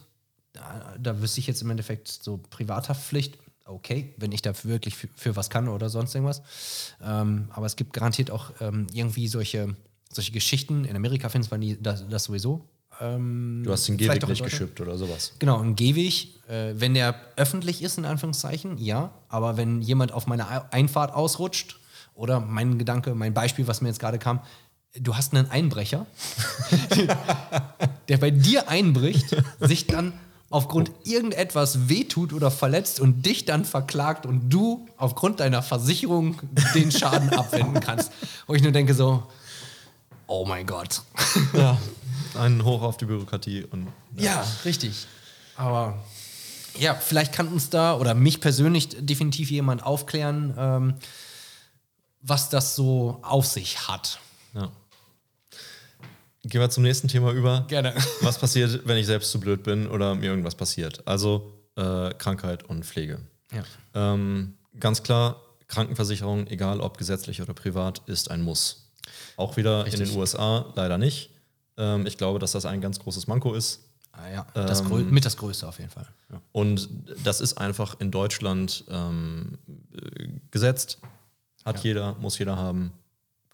da, 0.54 0.96
da 1.00 1.22
wüsste 1.22 1.40
ich 1.40 1.48
jetzt 1.48 1.62
im 1.62 1.70
Endeffekt 1.70 2.08
so 2.08 2.38
Privathaftpflicht, 2.38 3.38
okay, 3.66 4.14
wenn 4.18 4.31
ich 4.31 4.42
da 4.42 4.54
wirklich 4.64 4.96
für, 4.96 5.08
für 5.16 5.36
was 5.36 5.50
kann 5.50 5.68
oder 5.68 5.90
sonst 5.90 6.16
irgendwas. 6.16 6.42
Ähm, 7.04 7.50
aber 7.52 7.66
es 7.66 7.76
gibt 7.76 7.94
garantiert 7.94 8.31
auch 8.31 8.52
ähm, 8.60 8.88
irgendwie 8.94 9.28
solche, 9.28 9.76
solche 10.12 10.31
Geschichten. 10.31 10.86
In 10.86 10.95
Amerika 10.95 11.30
findet 11.30 11.52
man 11.52 11.62
die, 11.62 11.81
das, 11.81 12.07
das 12.07 12.26
sowieso. 12.26 12.66
Ähm, 13.00 13.62
Du 13.66 13.72
hast 13.72 13.88
den 13.88 13.98
Gehweg 13.98 14.28
nicht 14.28 14.44
geschippt 14.44 14.82
oder 14.82 14.98
sowas. 14.98 15.34
Genau, 15.40 15.60
ein 15.60 15.76
Gehweg, 15.76 16.28
äh, 16.50 16.74
wenn 16.76 16.94
der 16.94 17.16
öffentlich 17.36 17.82
ist, 17.82 17.98
in 17.98 18.06
Anführungszeichen, 18.06 18.78
ja. 18.78 19.12
Aber 19.30 19.58
wenn 19.58 19.82
jemand 19.82 20.12
auf 20.12 20.28
meine 20.28 20.48
Ei- 20.50 20.62
Einfahrt 20.72 21.14
ausrutscht, 21.14 21.78
oder 22.16 22.42
mein 22.42 22.78
Gedanke, 22.78 23.16
mein 23.16 23.34
Beispiel, 23.34 23.66
was 23.68 23.80
mir 23.80 23.88
jetzt 23.88 24.00
gerade 24.00 24.20
kam, 24.20 24.42
du 25.00 25.16
hast 25.16 25.34
einen 25.34 25.50
Einbrecher, 25.50 26.06
der 28.10 28.18
bei 28.18 28.32
dir 28.32 28.70
einbricht, 28.70 29.36
sich 29.62 29.88
dann 29.88 30.14
aufgrund 30.50 30.92
irgendetwas 31.06 31.88
wehtut 31.90 32.34
oder 32.34 32.50
verletzt 32.50 33.00
und 33.00 33.26
dich 33.26 33.46
dann 33.46 33.66
verklagt 33.66 34.26
und 34.26 34.50
du 34.50 34.88
aufgrund 34.98 35.40
deiner 35.40 35.62
Versicherung 35.62 36.40
den 36.74 36.92
Schaden 36.92 37.30
abwenden 37.30 37.80
kannst. 37.82 38.12
Wo 38.48 38.56
ich 38.56 38.64
nur 38.64 38.72
denke 38.72 38.94
so, 38.96 39.24
oh 40.30 40.45
mein 40.45 40.66
Gott. 40.66 41.02
Ja, 41.54 41.78
einen 42.40 42.64
Hoch 42.64 42.81
auf 42.81 42.98
die 42.98 43.06
Bürokratie 43.06 43.66
und 43.66 43.88
Ja, 44.16 44.45
richtig. 44.64 45.07
Aber 45.56 46.02
ja, 46.78 46.95
vielleicht 46.95 47.33
kann 47.33 47.48
uns 47.48 47.69
da 47.69 47.95
oder 47.95 48.14
mich 48.14 48.40
persönlich 48.40 48.90
definitiv 49.00 49.52
jemand 49.52 49.83
aufklären, 49.83 50.54
ähm, 50.57 50.94
was 52.21 52.50
das 52.50 52.76
so 52.76 53.19
auf 53.21 53.45
sich 53.45 53.88
hat. 53.88 54.19
ja. 54.54 54.71
Gehen 56.44 56.62
wir 56.62 56.69
zum 56.69 56.83
nächsten 56.83 57.09
Thema 57.09 57.31
über. 57.31 57.66
Gerne. 57.68 57.94
Was 58.21 58.40
passiert, 58.40 58.88
wenn 58.88 58.98
ich 58.98 59.06
selbst 59.06 59.30
zu 59.30 59.42
blöd 59.42 59.62
bin 59.62 59.88
oder 59.88 60.16
mir 60.16 60.28
irgendwas 60.28 60.56
passiert? 60.56 61.06
Also 61.06 61.54
äh, 61.76 62.14
Krankheit 62.14 62.64
und 62.64 62.86
Pflege. 62.86 63.19
Ja. 63.52 63.64
Ähm, 63.94 64.57
ganz 64.80 65.04
klar, 65.04 65.42
Krankenversicherung, 65.68 66.48
egal 66.48 66.80
ob 66.80 66.98
gesetzlich 66.98 67.42
oder 67.42 67.54
privat, 67.54 68.02
ist 68.07 68.31
ein 68.31 68.42
Muss. 68.42 68.89
Auch 69.37 69.57
wieder 69.57 69.85
in 69.85 69.92
Richtig. 69.92 70.09
den 70.09 70.19
USA 70.19 70.66
leider 70.75 70.97
nicht. 70.97 71.31
Ähm, 71.78 72.06
ich 72.06 72.18
glaube, 72.18 72.39
dass 72.39 72.51
das 72.51 72.66
ein 72.66 72.81
ganz 72.81 72.99
großes 72.99 73.28
Manko 73.28 73.54
ist. 73.54 73.85
Ah, 74.11 74.30
ja. 74.30 74.47
Das 74.54 74.83
grö 74.83 75.04
mit 75.04 75.25
das 75.25 75.37
Größte 75.37 75.68
auf 75.68 75.80
jeden 75.80 75.92
Fall. 75.92 76.07
Ja. 76.31 76.42
Und 76.51 76.89
das 77.23 77.42
ist 77.42 77.57
einfach 77.57 77.99
in 77.99 78.11
Deutschland 78.11 78.83
ähm, 78.89 79.57
äh, 79.94 80.28
gesetzt. 80.51 80.99
Hat 81.66 81.83
jeder, 81.83 82.16
muss 82.16 82.37
jeder 82.39 82.57
haben. 82.57 82.92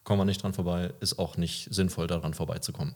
Kommen 0.04 0.22
wir 0.22 0.26
nicht 0.26 0.42
dran 0.42 0.54
vorbei. 0.54 0.94
Ist 1.00 1.20
auch 1.20 1.38
nicht 1.38 1.74
sinnvoll, 1.74 2.08
daran 2.08 2.34
vorbeizukommen. 2.34 2.94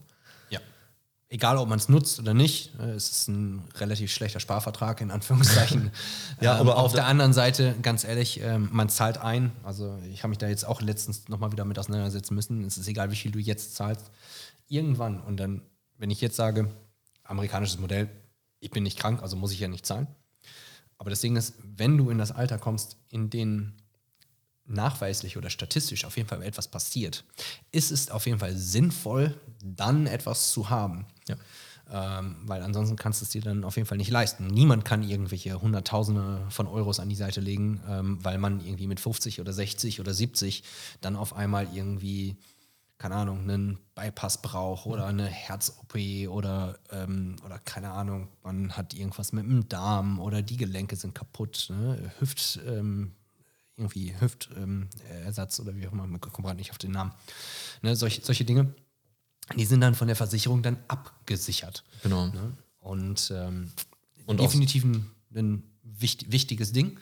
Egal 1.29 1.57
ob 1.57 1.69
man 1.69 1.77
es 1.77 1.89
nutzt 1.89 2.19
oder 2.19 2.33
nicht, 2.33 2.71
äh, 2.79 2.91
es 2.91 3.09
ist 3.11 3.27
ein 3.27 3.63
relativ 3.75 4.11
schlechter 4.11 4.39
Sparvertrag 4.39 5.01
in 5.01 5.11
Anführungszeichen. 5.11 5.91
Ja, 6.41 6.55
ähm, 6.55 6.61
aber 6.61 6.77
auf 6.77 6.93
der 6.93 7.05
anderen 7.05 7.33
Seite, 7.33 7.75
ganz 7.81 8.05
ehrlich, 8.05 8.39
ähm, 8.41 8.69
man 8.71 8.87
zahlt 8.87 9.17
ein. 9.17 9.51
Also 9.63 9.99
ich 10.09 10.23
habe 10.23 10.29
mich 10.29 10.37
da 10.37 10.47
jetzt 10.47 10.65
auch 10.65 10.81
letztens 10.81 11.27
nochmal 11.27 11.51
wieder 11.51 11.65
mit 11.65 11.77
auseinandersetzen 11.77 12.33
müssen. 12.33 12.63
Es 12.63 12.77
ist 12.77 12.87
egal, 12.87 13.11
wie 13.11 13.17
viel 13.17 13.31
du 13.31 13.39
jetzt 13.39 13.75
zahlst. 13.75 14.09
Irgendwann, 14.69 15.19
und 15.21 15.37
dann, 15.37 15.61
wenn 15.97 16.11
ich 16.11 16.21
jetzt 16.21 16.37
sage, 16.37 16.71
amerikanisches 17.23 17.77
Modell, 17.77 18.09
ich 18.61 18.71
bin 18.71 18.83
nicht 18.83 18.97
krank, 18.97 19.21
also 19.21 19.35
muss 19.35 19.51
ich 19.51 19.59
ja 19.59 19.67
nicht 19.67 19.85
zahlen. 19.85 20.07
Aber 20.97 21.09
das 21.09 21.19
Ding 21.19 21.35
ist, 21.35 21.55
wenn 21.63 21.97
du 21.97 22.09
in 22.09 22.17
das 22.17 22.31
Alter 22.31 22.57
kommst, 22.57 22.97
in 23.09 23.29
dem 23.29 23.73
nachweislich 24.65 25.35
oder 25.35 25.49
statistisch 25.49 26.05
auf 26.05 26.15
jeden 26.15 26.29
Fall 26.29 26.43
etwas 26.43 26.67
passiert, 26.67 27.25
ist 27.71 27.91
es 27.91 28.11
auf 28.11 28.25
jeden 28.27 28.39
Fall 28.39 28.55
sinnvoll, 28.55 29.35
dann 29.63 30.07
etwas 30.07 30.51
zu 30.51 30.69
haben. 30.69 31.05
Ja. 31.29 31.35
Ähm, 31.91 32.35
weil 32.45 32.61
ansonsten 32.61 32.95
kannst 32.97 33.21
du 33.21 33.25
es 33.25 33.31
dir 33.31 33.41
dann 33.41 33.63
auf 33.63 33.75
jeden 33.75 33.87
Fall 33.87 33.97
nicht 33.97 34.11
leisten. 34.11 34.45
Niemand 34.45 34.85
kann 34.85 35.01
irgendwelche 35.01 35.59
Hunderttausende 35.59 36.45
von 36.49 36.67
Euros 36.67 36.99
an 36.99 37.09
die 37.09 37.15
Seite 37.15 37.41
legen, 37.41 37.81
ähm, 37.89 38.23
weil 38.23 38.37
man 38.37 38.63
irgendwie 38.63 38.85
mit 38.85 38.99
50 38.99 39.41
oder 39.41 39.53
60 39.53 39.99
oder 39.99 40.13
70 40.13 40.63
dann 41.01 41.15
auf 41.15 41.35
einmal 41.35 41.67
irgendwie, 41.73 42.37
keine 42.99 43.15
Ahnung, 43.15 43.39
einen 43.39 43.79
Bypass 43.95 44.43
braucht 44.43 44.85
oder 44.85 45.07
eine 45.07 45.25
Herz-OP 45.25 46.27
oder, 46.29 46.77
ähm, 46.91 47.37
oder 47.43 47.57
keine 47.57 47.89
Ahnung, 47.89 48.27
man 48.43 48.77
hat 48.77 48.93
irgendwas 48.93 49.31
mit 49.31 49.45
dem 49.45 49.67
Darm 49.67 50.19
oder 50.19 50.43
die 50.43 50.57
Gelenke 50.57 50.95
sind 50.95 51.15
kaputt, 51.15 51.67
ne? 51.69 52.11
Hüft, 52.19 52.59
ähm, 52.67 53.13
irgendwie 53.77 54.13
Hüftersatz 54.19 54.89
Ersatz 55.25 55.59
oder 55.59 55.75
wie 55.75 55.87
auch 55.87 55.93
immer, 55.93 56.05
man 56.05 56.21
kommt 56.21 56.45
gerade 56.45 56.57
nicht 56.57 56.69
auf 56.71 56.77
den 56.77 56.91
Namen. 56.91 57.13
Ne? 57.81 57.95
Solche, 57.95 58.21
solche 58.21 58.45
Dinge, 58.45 58.73
die 59.55 59.65
sind 59.65 59.81
dann 59.81 59.95
von 59.95 60.07
der 60.07 60.15
Versicherung 60.15 60.61
dann 60.61 60.77
abgesichert. 60.87 61.83
Genau. 62.03 62.27
Ne? 62.27 62.53
Und, 62.79 63.31
ähm, 63.35 63.71
Und 64.25 64.39
definitiv 64.39 64.83
ein, 64.83 65.09
ein 65.35 65.63
wicht, 65.83 66.31
wichtiges 66.31 66.71
Ding. 66.71 66.97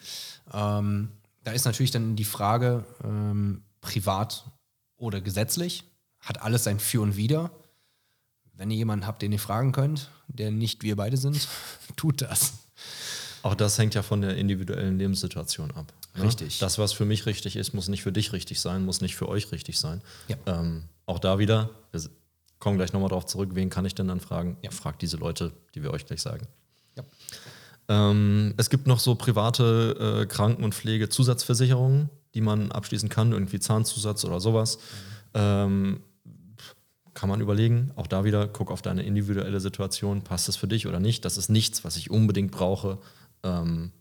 Ähm, 0.53 1.09
da 1.43 1.51
ist 1.51 1.65
natürlich 1.65 1.91
dann 1.91 2.15
die 2.15 2.23
Frage, 2.25 2.85
ähm, 3.03 3.63
privat 3.81 4.45
oder 4.97 5.21
gesetzlich, 5.21 5.83
hat 6.19 6.41
alles 6.41 6.63
sein 6.63 6.79
Für 6.79 7.01
und 7.01 7.15
Wider. 7.15 7.51
Wenn 8.53 8.71
ihr 8.71 8.77
jemanden 8.77 9.05
habt, 9.05 9.21
den 9.21 9.31
ihr 9.31 9.39
fragen 9.39 9.71
könnt, 9.71 10.09
der 10.27 10.51
nicht 10.51 10.83
wir 10.83 10.95
beide 10.95 11.15
sind, 11.15 11.47
tut 11.95 12.21
das. 12.21 12.53
Auch 13.43 13.55
das 13.55 13.77
hängt 13.77 13.93
ja 13.93 14.01
von 14.01 14.21
der 14.21 14.35
individuellen 14.35 14.97
Lebenssituation 14.97 15.71
ab. 15.71 15.93
ne? 16.15 16.23
Richtig. 16.23 16.59
Das, 16.59 16.79
was 16.79 16.91
für 16.91 17.05
mich 17.05 17.25
richtig 17.27 17.55
ist, 17.55 17.73
muss 17.73 17.87
nicht 17.87 18.03
für 18.03 18.11
dich 18.11 18.33
richtig 18.33 18.59
sein, 18.59 18.83
muss 18.83 18.99
nicht 18.99 19.15
für 19.15 19.29
euch 19.29 19.51
richtig 19.51 19.79
sein. 19.79 20.01
Ja. 20.27 20.37
Ähm, 20.47 20.83
auch 21.05 21.19
da 21.19 21.39
wieder, 21.39 21.69
kommen 22.59 22.77
gleich 22.77 22.93
nochmal 22.93 23.09
drauf 23.09 23.25
zurück, 23.25 23.49
wen 23.53 23.69
kann 23.69 23.85
ich 23.85 23.95
denn 23.95 24.07
dann 24.07 24.19
fragen? 24.19 24.57
Ja. 24.61 24.71
Fragt 24.71 25.01
diese 25.01 25.17
Leute, 25.17 25.53
die 25.75 25.83
wir 25.83 25.91
euch 25.91 26.05
gleich 26.05 26.21
sagen. 26.21 26.47
Ja. 26.95 27.03
Ähm, 27.89 28.53
es 28.57 28.69
gibt 28.69 28.87
noch 28.87 28.99
so 28.99 29.15
private 29.15 30.21
äh, 30.21 30.25
Kranken- 30.25 30.63
und 30.63 30.75
Pflegezusatzversicherungen, 30.75 32.09
die 32.33 32.41
man 32.41 32.71
abschließen 32.71 33.09
kann, 33.09 33.31
irgendwie 33.31 33.59
Zahnzusatz 33.59 34.25
oder 34.25 34.39
sowas. 34.39 34.79
Ähm, 35.33 36.01
kann 37.13 37.29
man 37.29 37.41
überlegen. 37.41 37.91
Auch 37.95 38.05
da 38.05 38.25
wieder, 38.25 38.47
guck 38.47 38.69
auf 38.69 38.83
deine 38.83 39.01
individuelle 39.03 39.59
Situation. 39.59 40.21
Passt 40.21 40.47
das 40.47 40.55
für 40.55 40.67
dich 40.67 40.85
oder 40.85 40.99
nicht? 40.99 41.25
Das 41.25 41.37
ist 41.37 41.49
nichts, 41.49 41.83
was 41.83 41.97
ich 41.97 42.11
unbedingt 42.11 42.51
brauche, 42.51 42.99
ähm, 43.43 43.91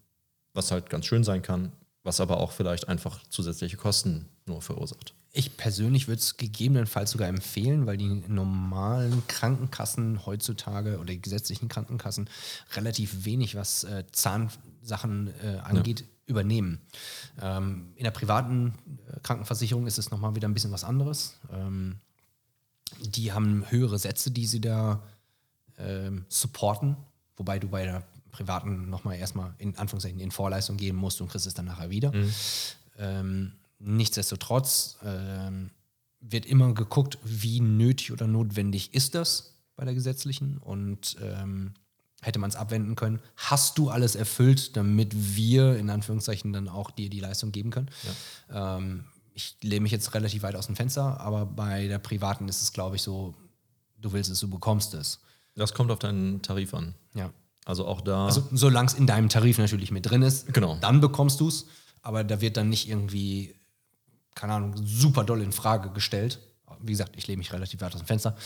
was 0.52 0.70
halt 0.70 0.90
ganz 0.90 1.06
schön 1.06 1.24
sein 1.24 1.40
kann, 1.40 1.72
was 2.02 2.20
aber 2.20 2.38
auch 2.38 2.52
vielleicht 2.52 2.88
einfach 2.88 3.22
zusätzliche 3.30 3.78
Kosten 3.78 4.28
nur 4.44 4.60
verursacht. 4.60 5.14
Ich 5.36 5.58
persönlich 5.58 6.08
würde 6.08 6.20
es 6.20 6.38
gegebenenfalls 6.38 7.10
sogar 7.10 7.28
empfehlen, 7.28 7.84
weil 7.84 7.98
die 7.98 8.08
normalen 8.26 9.22
Krankenkassen 9.28 10.24
heutzutage 10.24 10.96
oder 10.96 11.12
die 11.12 11.20
gesetzlichen 11.20 11.68
Krankenkassen 11.68 12.30
relativ 12.74 13.26
wenig, 13.26 13.54
was 13.54 13.84
äh, 13.84 14.04
Zahnsachen 14.12 15.34
äh, 15.44 15.58
angeht, 15.58 16.06
übernehmen. 16.24 16.80
Ähm, 17.38 17.92
in 17.96 18.04
der 18.04 18.12
privaten 18.12 18.78
äh, 19.12 19.20
Krankenversicherung 19.20 19.86
ist 19.86 19.98
es 19.98 20.10
nochmal 20.10 20.34
wieder 20.34 20.48
ein 20.48 20.54
bisschen 20.54 20.72
was 20.72 20.84
anderes. 20.84 21.34
Ähm, 21.52 21.96
die 23.00 23.30
haben 23.30 23.70
höhere 23.70 23.98
Sätze, 23.98 24.30
die 24.30 24.46
sie 24.46 24.62
da 24.62 25.02
ähm, 25.76 26.24
supporten, 26.30 26.96
wobei 27.36 27.58
du 27.58 27.68
bei 27.68 27.84
der 27.84 28.06
privaten 28.30 28.88
nochmal 28.88 29.18
erstmal 29.18 29.52
in 29.58 29.76
Anführungszeichen 29.76 30.18
in 30.18 30.30
Vorleistung 30.30 30.78
gehen 30.78 30.96
musst 30.96 31.20
und 31.20 31.28
kriegst 31.28 31.46
es 31.46 31.52
dann 31.52 31.66
nachher 31.66 31.90
wieder. 31.90 32.14
Ähm, 32.98 33.52
nichtsdestotrotz 33.78 34.96
ähm, 35.04 35.70
wird 36.20 36.46
immer 36.46 36.72
geguckt, 36.74 37.18
wie 37.24 37.60
nötig 37.60 38.12
oder 38.12 38.26
notwendig 38.26 38.94
ist 38.94 39.14
das 39.14 39.54
bei 39.76 39.84
der 39.84 39.94
gesetzlichen 39.94 40.58
und 40.58 41.16
ähm, 41.20 41.74
hätte 42.22 42.38
man 42.38 42.50
es 42.50 42.56
abwenden 42.56 42.96
können. 42.96 43.20
Hast 43.36 43.78
du 43.78 43.90
alles 43.90 44.16
erfüllt, 44.16 44.76
damit 44.76 45.36
wir 45.36 45.76
in 45.76 45.90
Anführungszeichen 45.90 46.52
dann 46.52 46.68
auch 46.68 46.90
dir 46.90 47.10
die 47.10 47.20
Leistung 47.20 47.52
geben 47.52 47.70
können? 47.70 47.90
Ähm, 48.50 49.04
ich 49.34 49.56
lehne 49.62 49.82
mich 49.82 49.92
jetzt 49.92 50.14
relativ 50.14 50.42
weit 50.42 50.56
aus 50.56 50.66
dem 50.66 50.76
Fenster, 50.76 51.20
aber 51.20 51.44
bei 51.44 51.86
der 51.88 51.98
privaten 51.98 52.48
ist 52.48 52.62
es, 52.62 52.72
glaube 52.72 52.96
ich, 52.96 53.02
so, 53.02 53.34
du 54.00 54.12
willst 54.12 54.30
es, 54.30 54.40
du 54.40 54.48
bekommst 54.48 54.94
es. 54.94 55.20
Das 55.54 55.74
kommt 55.74 55.90
auf 55.90 55.98
deinen 55.98 56.40
Tarif 56.42 56.72
an. 56.74 56.94
Ja. 57.14 57.30
Also 57.66 57.86
auch 57.86 58.00
da. 58.00 58.26
Also 58.26 58.46
solange 58.52 58.86
es 58.88 58.94
in 58.94 59.06
deinem 59.06 59.28
Tarif 59.28 59.58
natürlich 59.58 59.90
mit 59.90 60.08
drin 60.08 60.22
ist, 60.22 60.52
Genau. 60.54 60.78
dann 60.80 61.00
bekommst 61.00 61.40
du 61.40 61.48
es, 61.48 61.66
aber 62.00 62.24
da 62.24 62.40
wird 62.40 62.56
dann 62.56 62.68
nicht 62.70 62.88
irgendwie, 62.88 63.54
keine 64.36 64.52
Ahnung, 64.52 64.74
super 64.76 65.24
doll 65.24 65.42
in 65.42 65.50
Frage 65.50 65.90
gestellt. 65.90 66.38
Wie 66.80 66.92
gesagt, 66.92 67.16
ich 67.16 67.26
lehne 67.26 67.38
mich 67.38 67.52
relativ 67.52 67.80
weit 67.80 67.94
aus 67.94 68.00
dem 68.00 68.06
Fenster. 68.06 68.36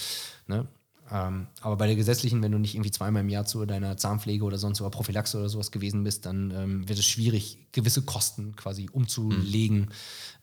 Ne? 0.46 0.66
Ähm, 1.10 1.48
aber 1.60 1.76
bei 1.76 1.86
der 1.86 1.96
gesetzlichen, 1.96 2.42
wenn 2.42 2.52
du 2.52 2.58
nicht 2.58 2.74
irgendwie 2.74 2.92
zweimal 2.92 3.22
im 3.22 3.28
Jahr 3.28 3.44
zu 3.44 3.66
deiner 3.66 3.96
Zahnpflege 3.96 4.44
oder 4.44 4.56
sonst 4.56 4.80
oder 4.80 4.90
Prophylaxe 4.90 5.38
oder 5.38 5.48
sowas 5.48 5.72
gewesen 5.72 6.04
bist, 6.04 6.24
dann 6.26 6.52
ähm, 6.52 6.88
wird 6.88 6.98
es 6.98 7.06
schwierig, 7.06 7.58
gewisse 7.72 8.02
Kosten 8.02 8.54
quasi 8.54 8.88
umzulegen 8.90 9.90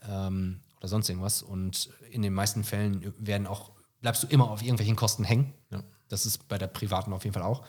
ähm, 0.08 0.60
oder 0.77 0.89
sonst 0.89 1.10
irgendwas. 1.10 1.42
Und 1.42 1.89
in 2.12 2.22
den 2.22 2.34
meisten 2.34 2.63
Fällen 2.63 3.13
werden 3.18 3.48
auch, 3.48 3.72
bleibst 4.01 4.24
du 4.24 4.27
immer 4.27 4.51
auf 4.51 4.62
irgendwelchen 4.62 4.98
Kosten 4.98 5.24
hängen. 5.24 5.54
Ja. 5.72 5.84
Das 6.10 6.25
ist 6.25 6.48
bei 6.50 6.58
der 6.58 6.68
privaten 6.68 7.13
auf 7.13 7.24
jeden 7.24 7.34
Fall 7.34 7.44
auch. 7.44 7.63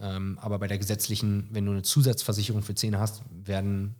Ähm, 0.00 0.38
aber 0.40 0.58
bei 0.58 0.66
der 0.66 0.78
gesetzlichen, 0.78 1.48
wenn 1.52 1.64
du 1.64 1.72
eine 1.72 1.82
Zusatzversicherung 1.82 2.62
für 2.62 2.74
Zähne 2.74 2.98
hast, 2.98 3.22
werden, 3.30 3.94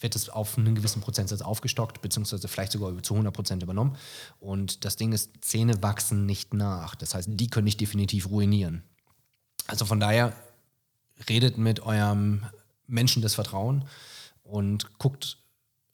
wird 0.00 0.16
es 0.16 0.28
auf 0.28 0.56
einen 0.58 0.74
gewissen 0.74 1.00
Prozentsatz 1.00 1.40
aufgestockt, 1.40 2.00
beziehungsweise 2.00 2.46
vielleicht 2.48 2.72
sogar 2.72 3.02
zu 3.02 3.14
100 3.14 3.34
Prozent 3.34 3.62
übernommen. 3.62 3.96
Und 4.40 4.84
das 4.84 4.96
Ding 4.96 5.12
ist, 5.12 5.30
Zähne 5.40 5.82
wachsen 5.82 6.26
nicht 6.26 6.54
nach. 6.54 6.94
Das 6.94 7.14
heißt, 7.14 7.28
die 7.32 7.48
können 7.48 7.66
dich 7.66 7.76
definitiv 7.76 8.28
ruinieren. 8.30 8.82
Also 9.66 9.84
von 9.84 10.00
daher, 10.00 10.32
redet 11.28 11.58
mit 11.58 11.80
eurem 11.80 12.46
Menschen 12.86 13.22
des 13.22 13.34
Vertrauens 13.34 13.84
und 14.44 14.98
guckt, 14.98 15.38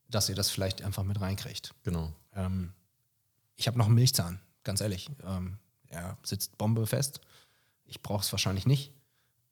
dass 0.08 0.28
ihr 0.28 0.34
das 0.34 0.50
vielleicht 0.50 0.82
einfach 0.82 1.02
mit 1.02 1.20
reinkriegt. 1.20 1.74
genau. 1.82 2.12
Ähm, 2.34 2.72
ich 3.56 3.66
habe 3.66 3.78
noch 3.78 3.86
einen 3.86 3.94
Milchzahn, 3.94 4.40
ganz 4.64 4.80
ehrlich. 4.80 5.10
Ähm, 5.24 5.58
er 5.88 6.18
sitzt 6.22 6.58
Bombe 6.58 6.86
fest. 6.86 7.20
Ich 7.84 8.02
brauche 8.02 8.22
es 8.22 8.32
wahrscheinlich 8.32 8.66
nicht. 8.66 8.92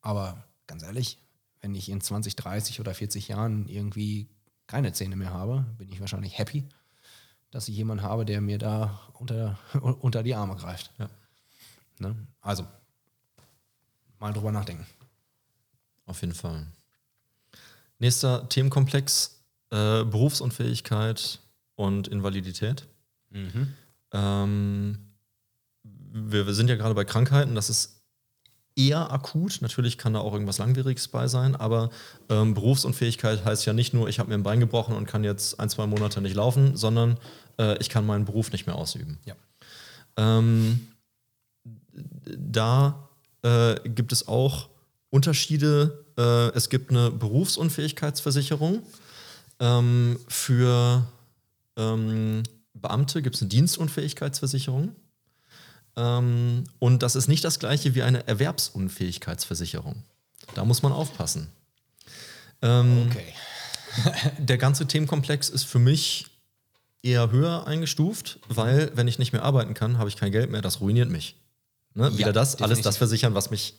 Aber 0.01 0.43
ganz 0.67 0.83
ehrlich, 0.83 1.17
wenn 1.61 1.75
ich 1.75 1.89
in 1.89 2.01
20, 2.01 2.35
30 2.35 2.79
oder 2.81 2.93
40 2.93 3.29
Jahren 3.29 3.67
irgendwie 3.67 4.27
keine 4.67 4.93
Zähne 4.93 5.15
mehr 5.15 5.33
habe, 5.33 5.65
bin 5.77 5.89
ich 5.91 5.99
wahrscheinlich 5.99 6.37
happy, 6.37 6.67
dass 7.51 7.67
ich 7.67 7.75
jemanden 7.75 8.03
habe, 8.03 8.25
der 8.25 8.41
mir 8.41 8.57
da 8.57 8.99
unter, 9.13 9.59
unter 9.81 10.23
die 10.23 10.35
Arme 10.35 10.55
greift. 10.55 10.91
Ja. 10.97 11.09
Ne? 11.99 12.15
Also, 12.41 12.65
mal 14.19 14.33
drüber 14.33 14.51
nachdenken. 14.51 14.85
Auf 16.05 16.21
jeden 16.21 16.33
Fall. 16.33 16.65
Nächster 17.99 18.49
Themenkomplex: 18.49 19.43
äh, 19.69 20.03
Berufsunfähigkeit 20.03 21.39
und 21.75 22.07
Invalidität. 22.07 22.87
Ähm, 24.11 25.13
wir, 25.83 26.45
wir 26.45 26.53
sind 26.53 26.69
ja 26.69 26.75
gerade 26.75 26.95
bei 26.95 27.05
Krankheiten, 27.05 27.55
das 27.55 27.69
ist 27.69 28.02
eher 28.75 29.11
akut. 29.11 29.59
Natürlich 29.61 29.97
kann 29.97 30.13
da 30.13 30.19
auch 30.19 30.33
irgendwas 30.33 30.57
Langwieriges 30.57 31.07
bei 31.07 31.27
sein, 31.27 31.55
aber 31.55 31.89
ähm, 32.29 32.53
Berufsunfähigkeit 32.53 33.45
heißt 33.45 33.65
ja 33.65 33.73
nicht 33.73 33.93
nur, 33.93 34.09
ich 34.09 34.19
habe 34.19 34.29
mir 34.29 34.35
ein 34.35 34.43
Bein 34.43 34.59
gebrochen 34.59 34.95
und 34.95 35.07
kann 35.07 35.23
jetzt 35.23 35.59
ein, 35.59 35.69
zwei 35.69 35.87
Monate 35.87 36.21
nicht 36.21 36.35
laufen, 36.35 36.75
sondern 36.75 37.17
äh, 37.59 37.77
ich 37.79 37.89
kann 37.89 38.05
meinen 38.05 38.25
Beruf 38.25 38.51
nicht 38.51 38.65
mehr 38.65 38.75
ausüben. 38.75 39.19
Ja. 39.25 39.35
Ähm, 40.17 40.87
da 42.25 43.09
äh, 43.43 43.75
gibt 43.89 44.11
es 44.11 44.27
auch 44.27 44.69
Unterschiede. 45.09 46.05
Äh, 46.17 46.55
es 46.55 46.69
gibt 46.69 46.89
eine 46.89 47.11
Berufsunfähigkeitsversicherung. 47.11 48.81
Ähm, 49.59 50.19
für 50.27 51.05
ähm, 51.77 52.43
Beamte 52.73 53.21
gibt 53.21 53.35
es 53.35 53.41
eine 53.41 53.49
Dienstunfähigkeitsversicherung. 53.49 54.95
Ähm, 55.95 56.63
und 56.79 57.03
das 57.03 57.15
ist 57.15 57.27
nicht 57.27 57.43
das 57.43 57.59
gleiche 57.59 57.93
wie 57.95 58.03
eine 58.03 58.27
Erwerbsunfähigkeitsversicherung. 58.27 60.03
Da 60.55 60.65
muss 60.65 60.81
man 60.83 60.91
aufpassen. 60.91 61.47
Ähm, 62.61 63.07
Okay. 63.09 63.33
der 64.39 64.57
ganze 64.57 64.87
Themenkomplex 64.87 65.49
ist 65.49 65.65
für 65.65 65.77
mich 65.79 66.25
eher 67.03 67.29
höher 67.29 67.67
eingestuft, 67.67 68.39
weil 68.49 68.91
wenn 68.95 69.07
ich 69.07 69.19
nicht 69.19 69.33
mehr 69.33 69.43
arbeiten 69.43 69.73
kann, 69.75 69.97
habe 69.99 70.09
ich 70.09 70.15
kein 70.17 70.31
Geld 70.31 70.49
mehr, 70.49 70.61
das 70.61 70.81
ruiniert 70.81 71.09
mich. 71.09 71.35
Ne? 71.93 72.05
Ja, 72.09 72.17
Wieder 72.17 72.33
das, 72.33 72.55
alles 72.55 72.59
definitiv. 72.79 72.83
das 72.85 72.97
versichern, 72.97 73.35
was 73.35 73.51
mich 73.51 73.75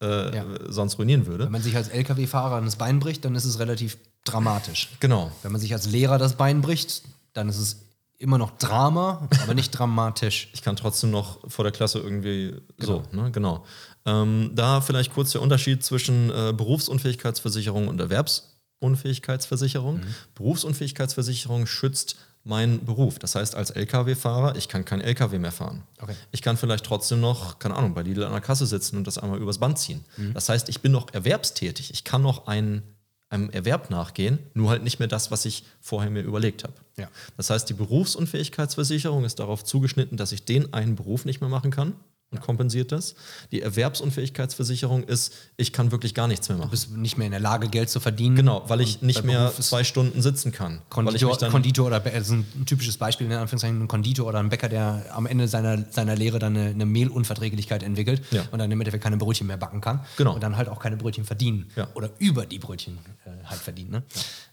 äh, 0.00 0.34
Ja. 0.36 0.44
sonst 0.68 0.98
ruinieren 0.98 1.26
würde. 1.26 1.44
Wenn 1.44 1.52
man 1.52 1.62
sich 1.62 1.76
als 1.76 1.88
LKW-Fahrer 1.88 2.62
das 2.62 2.76
Bein 2.76 3.00
bricht, 3.00 3.24
dann 3.26 3.34
ist 3.34 3.44
es 3.44 3.58
relativ 3.58 3.98
dramatisch. 4.24 4.88
Genau. 5.00 5.30
Wenn 5.42 5.52
man 5.52 5.60
sich 5.60 5.74
als 5.74 5.84
Lehrer 5.86 6.16
das 6.16 6.36
Bein 6.36 6.62
bricht, 6.62 7.02
dann 7.34 7.48
ist 7.50 7.58
es 7.58 7.76
immer 8.20 8.38
noch 8.38 8.52
Drama, 8.58 9.28
aber 9.42 9.54
nicht 9.54 9.70
dramatisch. 9.70 10.50
Ich 10.52 10.62
kann 10.62 10.76
trotzdem 10.76 11.10
noch 11.10 11.40
vor 11.50 11.64
der 11.64 11.72
Klasse 11.72 11.98
irgendwie 11.98 12.54
so, 12.78 13.02
ne? 13.12 13.30
Genau. 13.32 13.64
Ähm, 14.04 14.52
da 14.54 14.80
vielleicht 14.82 15.12
kurz 15.14 15.32
der 15.32 15.42
Unterschied 15.42 15.82
zwischen 15.82 16.30
äh, 16.30 16.52
Berufsunfähigkeitsversicherung 16.54 17.88
und 17.88 17.98
Erwerbsunfähigkeitsversicherung. 17.98 19.96
Mhm. 19.96 20.14
Berufsunfähigkeitsversicherung 20.34 21.66
schützt 21.66 22.16
meinen 22.44 22.84
Beruf. 22.84 23.18
Das 23.18 23.34
heißt, 23.34 23.54
als 23.54 23.70
Lkw-Fahrer, 23.70 24.56
ich 24.56 24.68
kann 24.68 24.84
kein 24.84 25.00
Lkw 25.00 25.38
mehr 25.38 25.52
fahren. 25.52 25.82
Okay. 26.00 26.14
Ich 26.30 26.42
kann 26.42 26.56
vielleicht 26.58 26.84
trotzdem 26.84 27.20
noch, 27.20 27.58
keine 27.58 27.74
Ahnung, 27.76 27.94
bei 27.94 28.02
Lidl 28.02 28.24
an 28.24 28.32
der 28.32 28.40
Kasse 28.40 28.66
sitzen 28.66 28.96
und 28.96 29.06
das 29.06 29.16
einmal 29.18 29.38
übers 29.38 29.58
Band 29.58 29.78
ziehen. 29.78 30.04
Mhm. 30.16 30.34
Das 30.34 30.48
heißt, 30.48 30.68
ich 30.68 30.80
bin 30.80 30.92
noch 30.92 31.12
erwerbstätig. 31.12 31.90
Ich 31.90 32.04
kann 32.04 32.22
noch 32.22 32.46
einen, 32.46 32.82
einem 33.28 33.50
Erwerb 33.50 33.90
nachgehen, 33.90 34.38
nur 34.54 34.70
halt 34.70 34.82
nicht 34.82 34.98
mehr 34.98 35.08
das, 35.08 35.30
was 35.30 35.44
ich 35.44 35.64
vorher 35.80 36.10
mir 36.10 36.22
überlegt 36.22 36.64
habe. 36.64 36.74
Ja. 37.00 37.08
Das 37.36 37.50
heißt, 37.50 37.68
die 37.68 37.74
Berufsunfähigkeitsversicherung 37.74 39.24
ist 39.24 39.38
darauf 39.38 39.64
zugeschnitten, 39.64 40.16
dass 40.16 40.32
ich 40.32 40.44
den 40.44 40.72
einen 40.74 40.96
Beruf 40.96 41.24
nicht 41.24 41.40
mehr 41.40 41.50
machen 41.50 41.70
kann 41.70 41.94
und 42.32 42.40
kompensiert 42.40 42.92
das. 42.92 43.16
Die 43.50 43.60
Erwerbsunfähigkeitsversicherung 43.60 45.02
ist, 45.02 45.34
ich 45.56 45.72
kann 45.72 45.90
wirklich 45.90 46.14
gar 46.14 46.28
nichts 46.28 46.48
mehr 46.48 46.56
Du 46.58 46.62
machen. 46.62 46.70
bist 46.70 46.92
nicht 46.96 47.18
mehr 47.18 47.26
in 47.26 47.32
der 47.32 47.40
Lage, 47.40 47.68
Geld 47.68 47.90
zu 47.90 47.98
verdienen. 47.98 48.36
Genau, 48.36 48.62
weil 48.68 48.80
ich 48.80 48.96
Und 49.00 49.06
nicht 49.08 49.24
mehr 49.24 49.52
zwei 49.58 49.82
Stunden 49.82 50.22
sitzen 50.22 50.52
kann. 50.52 50.80
Konditor, 50.90 51.36
Konditor 51.50 51.88
oder 51.88 52.00
also 52.14 52.34
ein 52.34 52.66
typisches 52.66 52.98
Beispiel, 52.98 53.26
in 53.26 53.32
Anführungszeichen, 53.32 53.82
ein 53.82 53.88
Konditor 53.88 54.28
oder 54.28 54.38
ein 54.38 54.48
Bäcker, 54.48 54.68
der 54.68 55.06
am 55.12 55.26
Ende 55.26 55.48
seiner, 55.48 55.84
seiner 55.90 56.14
Lehre 56.14 56.38
dann 56.38 56.56
eine, 56.56 56.70
eine 56.70 56.86
Mehlunverträglichkeit 56.86 57.82
entwickelt 57.82 58.22
Ja. 58.30 58.44
und 58.52 58.60
dann 58.60 58.70
im 58.70 58.80
Endeffekt 58.80 59.02
keine 59.02 59.16
Brötchen 59.16 59.48
mehr 59.48 59.56
backen 59.56 59.80
kann 59.80 60.00
Genau. 60.16 60.32
und 60.34 60.42
dann 60.42 60.56
halt 60.56 60.68
auch 60.68 60.78
keine 60.78 60.96
Brötchen 60.96 61.24
verdienen 61.24 61.68
Ja. 61.74 61.88
oder 61.94 62.10
über 62.20 62.46
die 62.46 62.60
Brötchen 62.60 62.98
äh, 63.24 63.30
halt 63.44 63.60
verdienen. 63.60 63.90
Ne? 63.90 64.02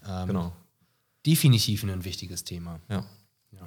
Ähm, 0.09 0.27
genau. 0.27 0.53
Definitiv 1.27 1.83
ein 1.83 2.03
wichtiges 2.05 2.43
Thema. 2.45 2.79
Ja. 2.89 3.05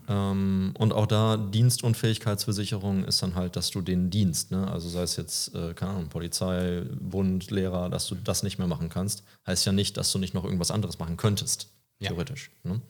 Ähm, 0.09 0.73
und 0.79 0.93
auch 0.93 1.07
da 1.07 1.37
Dienstunfähigkeitsversicherung 1.37 3.05
ist 3.05 3.23
dann 3.23 3.35
halt, 3.35 3.57
dass 3.57 3.71
du 3.71 3.81
den 3.81 4.11
Dienst, 4.11 4.51
ne, 4.51 4.71
also 4.71 4.89
sei 4.89 5.03
es 5.03 5.17
jetzt, 5.17 5.55
äh, 5.55 5.75
keine 5.75 5.93
Ahnung, 5.93 6.09
Polizei, 6.09 6.83
Bund, 7.01 7.51
Lehrer, 7.51 7.91
dass 7.91 8.07
du 8.07 8.15
das 8.15 8.43
nicht 8.43 8.59
mehr 8.59 8.67
machen 8.67 8.89
kannst, 8.89 9.23
heißt 9.47 9.67
ja 9.67 9.73
nicht, 9.73 9.97
dass 9.97 10.11
du 10.13 10.19
nicht 10.19 10.35
noch 10.35 10.45
irgendwas 10.45 10.71
anderes 10.71 10.99
machen 10.99 11.17
könntest, 11.17 11.69
Ja. 11.99 12.09
theoretisch. 12.09 12.51
Ne? 12.65 12.81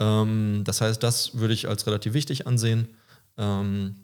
Ähm, 0.00 0.62
das 0.64 0.80
heißt, 0.80 1.02
das 1.02 1.34
würde 1.36 1.54
ich 1.54 1.68
als 1.68 1.86
relativ 1.86 2.14
wichtig 2.14 2.46
ansehen. 2.46 2.88
Ähm, 3.36 3.96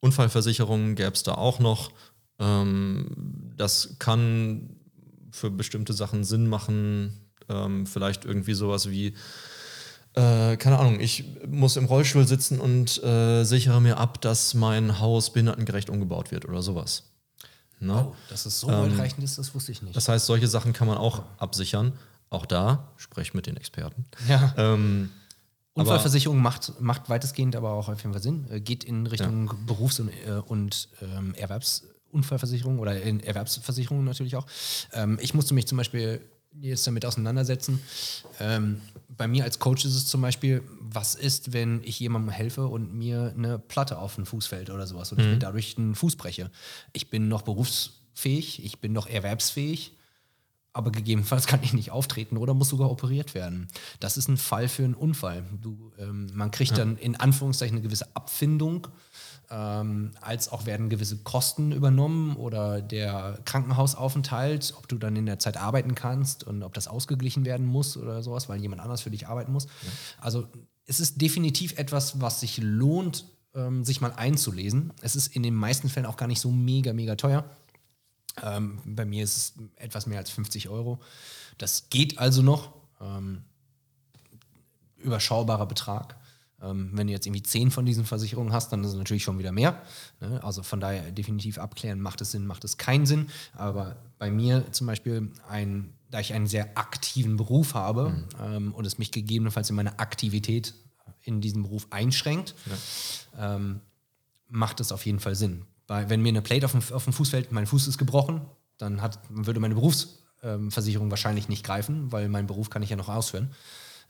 Unfallversicherungen 0.00 0.94
gäbe 0.96 1.12
es 1.12 1.22
da 1.22 1.34
auch 1.34 1.58
noch. 1.60 1.92
Ähm, 2.38 3.52
das 3.56 3.96
kann 3.98 4.76
für 5.30 5.50
bestimmte 5.50 5.92
Sachen 5.92 6.24
Sinn 6.24 6.46
machen. 6.48 7.29
Ähm, 7.50 7.86
vielleicht 7.86 8.24
irgendwie 8.24 8.54
sowas 8.54 8.88
wie, 8.88 9.14
äh, 10.14 10.56
keine 10.56 10.78
Ahnung, 10.78 11.00
ich 11.00 11.24
muss 11.46 11.76
im 11.76 11.84
Rollstuhl 11.84 12.26
sitzen 12.26 12.60
und 12.60 13.02
äh, 13.02 13.44
sichere 13.44 13.80
mir 13.80 13.98
ab, 13.98 14.20
dass 14.20 14.54
mein 14.54 15.00
Haus 15.00 15.32
behindertengerecht 15.32 15.90
umgebaut 15.90 16.30
wird 16.30 16.46
oder 16.46 16.62
sowas. 16.62 17.04
Ne? 17.80 18.06
Oh, 18.08 18.14
dass 18.28 18.46
es 18.46 18.60
so 18.60 18.68
weitreichend 18.68 19.24
ist, 19.24 19.38
das 19.38 19.54
wusste 19.54 19.72
ich 19.72 19.82
nicht. 19.82 19.96
Das 19.96 20.08
heißt, 20.08 20.26
solche 20.26 20.48
Sachen 20.48 20.72
kann 20.72 20.86
man 20.86 20.98
auch 20.98 21.22
absichern. 21.38 21.92
Auch 22.28 22.46
da, 22.46 22.92
sprecht 22.96 23.34
mit 23.34 23.46
den 23.46 23.56
Experten. 23.56 24.04
ja. 24.28 24.54
Ähm, 24.56 25.10
Unfallversicherung 25.74 26.40
macht, 26.40 26.80
macht 26.80 27.08
weitestgehend 27.08 27.56
aber 27.56 27.72
auch 27.72 27.88
auf 27.88 28.02
jeden 28.02 28.12
Fall 28.12 28.22
Sinn. 28.22 28.46
Äh, 28.50 28.60
Geht 28.60 28.84
in 28.84 29.06
Richtung 29.06 29.52
Berufs- 29.66 30.00
und, 30.00 30.10
äh, 30.26 30.32
und 30.46 30.88
ähm, 31.00 31.34
Erwerbsunfallversicherung 31.34 32.78
oder 32.78 33.00
in 33.00 33.20
Erwerbsversicherung 33.20 34.04
natürlich 34.04 34.36
auch. 34.36 34.46
Ähm, 34.92 35.18
ich 35.20 35.32
musste 35.32 35.54
mich 35.54 35.66
zum 35.66 35.78
Beispiel 35.78 36.20
jetzt 36.60 36.86
damit 36.86 37.04
auseinandersetzen. 37.04 37.80
Ähm, 38.38 38.80
bei 39.08 39.28
mir 39.28 39.44
als 39.44 39.58
Coach 39.58 39.84
ist 39.84 39.94
es 39.94 40.06
zum 40.06 40.22
Beispiel, 40.22 40.62
was 40.80 41.14
ist, 41.14 41.52
wenn 41.52 41.82
ich 41.84 42.00
jemandem 42.00 42.30
helfe 42.30 42.66
und 42.66 42.94
mir 42.94 43.32
eine 43.36 43.58
Platte 43.58 43.98
auf 43.98 44.16
den 44.16 44.26
Fuß 44.26 44.46
fällt 44.46 44.70
oder 44.70 44.86
sowas 44.86 45.12
und 45.12 45.20
ich 45.20 45.26
mir 45.26 45.38
dadurch 45.38 45.76
einen 45.78 45.94
Fuß 45.94 46.16
breche. 46.16 46.50
Ich 46.92 47.10
bin 47.10 47.28
noch 47.28 47.42
berufsfähig, 47.42 48.64
ich 48.64 48.78
bin 48.78 48.92
noch 48.92 49.06
erwerbsfähig 49.06 49.92
aber 50.72 50.90
gegebenenfalls 50.90 51.46
kann 51.48 51.60
ich 51.62 51.72
nicht 51.72 51.90
auftreten 51.90 52.36
oder 52.36 52.54
muss 52.54 52.68
sogar 52.68 52.90
operiert 52.90 53.34
werden. 53.34 53.68
Das 53.98 54.16
ist 54.16 54.28
ein 54.28 54.36
Fall 54.36 54.68
für 54.68 54.84
einen 54.84 54.94
Unfall. 54.94 55.44
Du, 55.60 55.92
ähm, 55.98 56.30
man 56.34 56.50
kriegt 56.50 56.78
dann 56.78 56.96
in 56.96 57.16
Anführungszeichen 57.16 57.76
eine 57.76 57.82
gewisse 57.82 58.14
Abfindung, 58.14 58.88
ähm, 59.50 60.12
als 60.20 60.50
auch 60.50 60.66
werden 60.66 60.88
gewisse 60.88 61.18
Kosten 61.18 61.72
übernommen 61.72 62.36
oder 62.36 62.80
der 62.80 63.40
Krankenhausaufenthalt, 63.44 64.74
ob 64.78 64.88
du 64.88 64.96
dann 64.96 65.16
in 65.16 65.26
der 65.26 65.40
Zeit 65.40 65.56
arbeiten 65.56 65.94
kannst 65.94 66.44
und 66.44 66.62
ob 66.62 66.74
das 66.74 66.86
ausgeglichen 66.86 67.44
werden 67.44 67.66
muss 67.66 67.96
oder 67.96 68.22
sowas, 68.22 68.48
weil 68.48 68.60
jemand 68.60 68.80
anders 68.80 69.02
für 69.02 69.10
dich 69.10 69.26
arbeiten 69.26 69.52
muss. 69.52 69.66
Also 70.20 70.46
es 70.86 71.00
ist 71.00 71.20
definitiv 71.20 71.78
etwas, 71.78 72.20
was 72.20 72.40
sich 72.40 72.58
lohnt, 72.58 73.26
ähm, 73.54 73.84
sich 73.84 74.00
mal 74.00 74.12
einzulesen. 74.12 74.92
Es 75.02 75.16
ist 75.16 75.34
in 75.34 75.42
den 75.42 75.54
meisten 75.54 75.88
Fällen 75.88 76.06
auch 76.06 76.16
gar 76.16 76.28
nicht 76.28 76.40
so 76.40 76.50
mega, 76.50 76.92
mega 76.92 77.16
teuer. 77.16 77.44
Ähm, 78.42 78.80
bei 78.84 79.04
mir 79.04 79.24
ist 79.24 79.36
es 79.36 79.52
etwas 79.76 80.06
mehr 80.06 80.18
als 80.18 80.30
50 80.30 80.68
Euro. 80.68 81.00
Das 81.58 81.90
geht 81.90 82.18
also 82.18 82.42
noch. 82.42 82.72
Ähm, 83.00 83.44
überschaubarer 84.98 85.66
Betrag. 85.66 86.16
Ähm, 86.62 86.90
wenn 86.92 87.06
du 87.06 87.12
jetzt 87.12 87.26
irgendwie 87.26 87.42
10 87.42 87.70
von 87.70 87.86
diesen 87.86 88.04
Versicherungen 88.04 88.52
hast, 88.52 88.70
dann 88.72 88.84
ist 88.84 88.90
es 88.90 88.96
natürlich 88.96 89.22
schon 89.22 89.38
wieder 89.38 89.52
mehr. 89.52 89.80
Ne? 90.20 90.42
Also 90.44 90.62
von 90.62 90.80
daher 90.80 91.10
definitiv 91.10 91.58
abklären, 91.58 92.00
macht 92.00 92.20
es 92.20 92.32
Sinn, 92.32 92.46
macht 92.46 92.64
es 92.64 92.76
keinen 92.76 93.06
Sinn. 93.06 93.28
Aber 93.54 93.96
bei 94.18 94.30
mir 94.30 94.70
zum 94.72 94.86
Beispiel, 94.86 95.30
ein, 95.48 95.94
da 96.10 96.20
ich 96.20 96.34
einen 96.34 96.46
sehr 96.46 96.76
aktiven 96.76 97.36
Beruf 97.36 97.74
habe 97.74 98.24
ähm, 98.42 98.74
und 98.74 98.84
es 98.84 98.98
mich 98.98 99.10
gegebenenfalls 99.10 99.70
in 99.70 99.76
meiner 99.76 100.00
Aktivität 100.00 100.74
in 101.22 101.40
diesem 101.40 101.62
Beruf 101.62 101.86
einschränkt, 101.90 102.54
ähm, 103.38 103.80
macht 104.48 104.80
es 104.80 104.92
auf 104.92 105.06
jeden 105.06 105.20
Fall 105.20 105.34
Sinn. 105.34 105.64
Weil 105.90 106.08
wenn 106.08 106.22
mir 106.22 106.28
eine 106.28 106.40
Plate 106.40 106.66
auf 106.66 106.70
dem, 106.70 106.82
auf 106.92 107.02
dem 107.02 107.12
Fuß 107.12 107.30
fällt, 107.30 107.50
mein 107.50 107.66
Fuß 107.66 107.88
ist 107.88 107.98
gebrochen, 107.98 108.42
dann 108.78 109.02
hat, 109.02 109.18
würde 109.28 109.58
meine 109.58 109.74
Berufsversicherung 109.74 111.10
wahrscheinlich 111.10 111.48
nicht 111.48 111.64
greifen, 111.64 112.12
weil 112.12 112.28
meinen 112.28 112.46
Beruf 112.46 112.70
kann 112.70 112.80
ich 112.84 112.90
ja 112.90 112.96
noch 112.96 113.08
ausführen. 113.08 113.50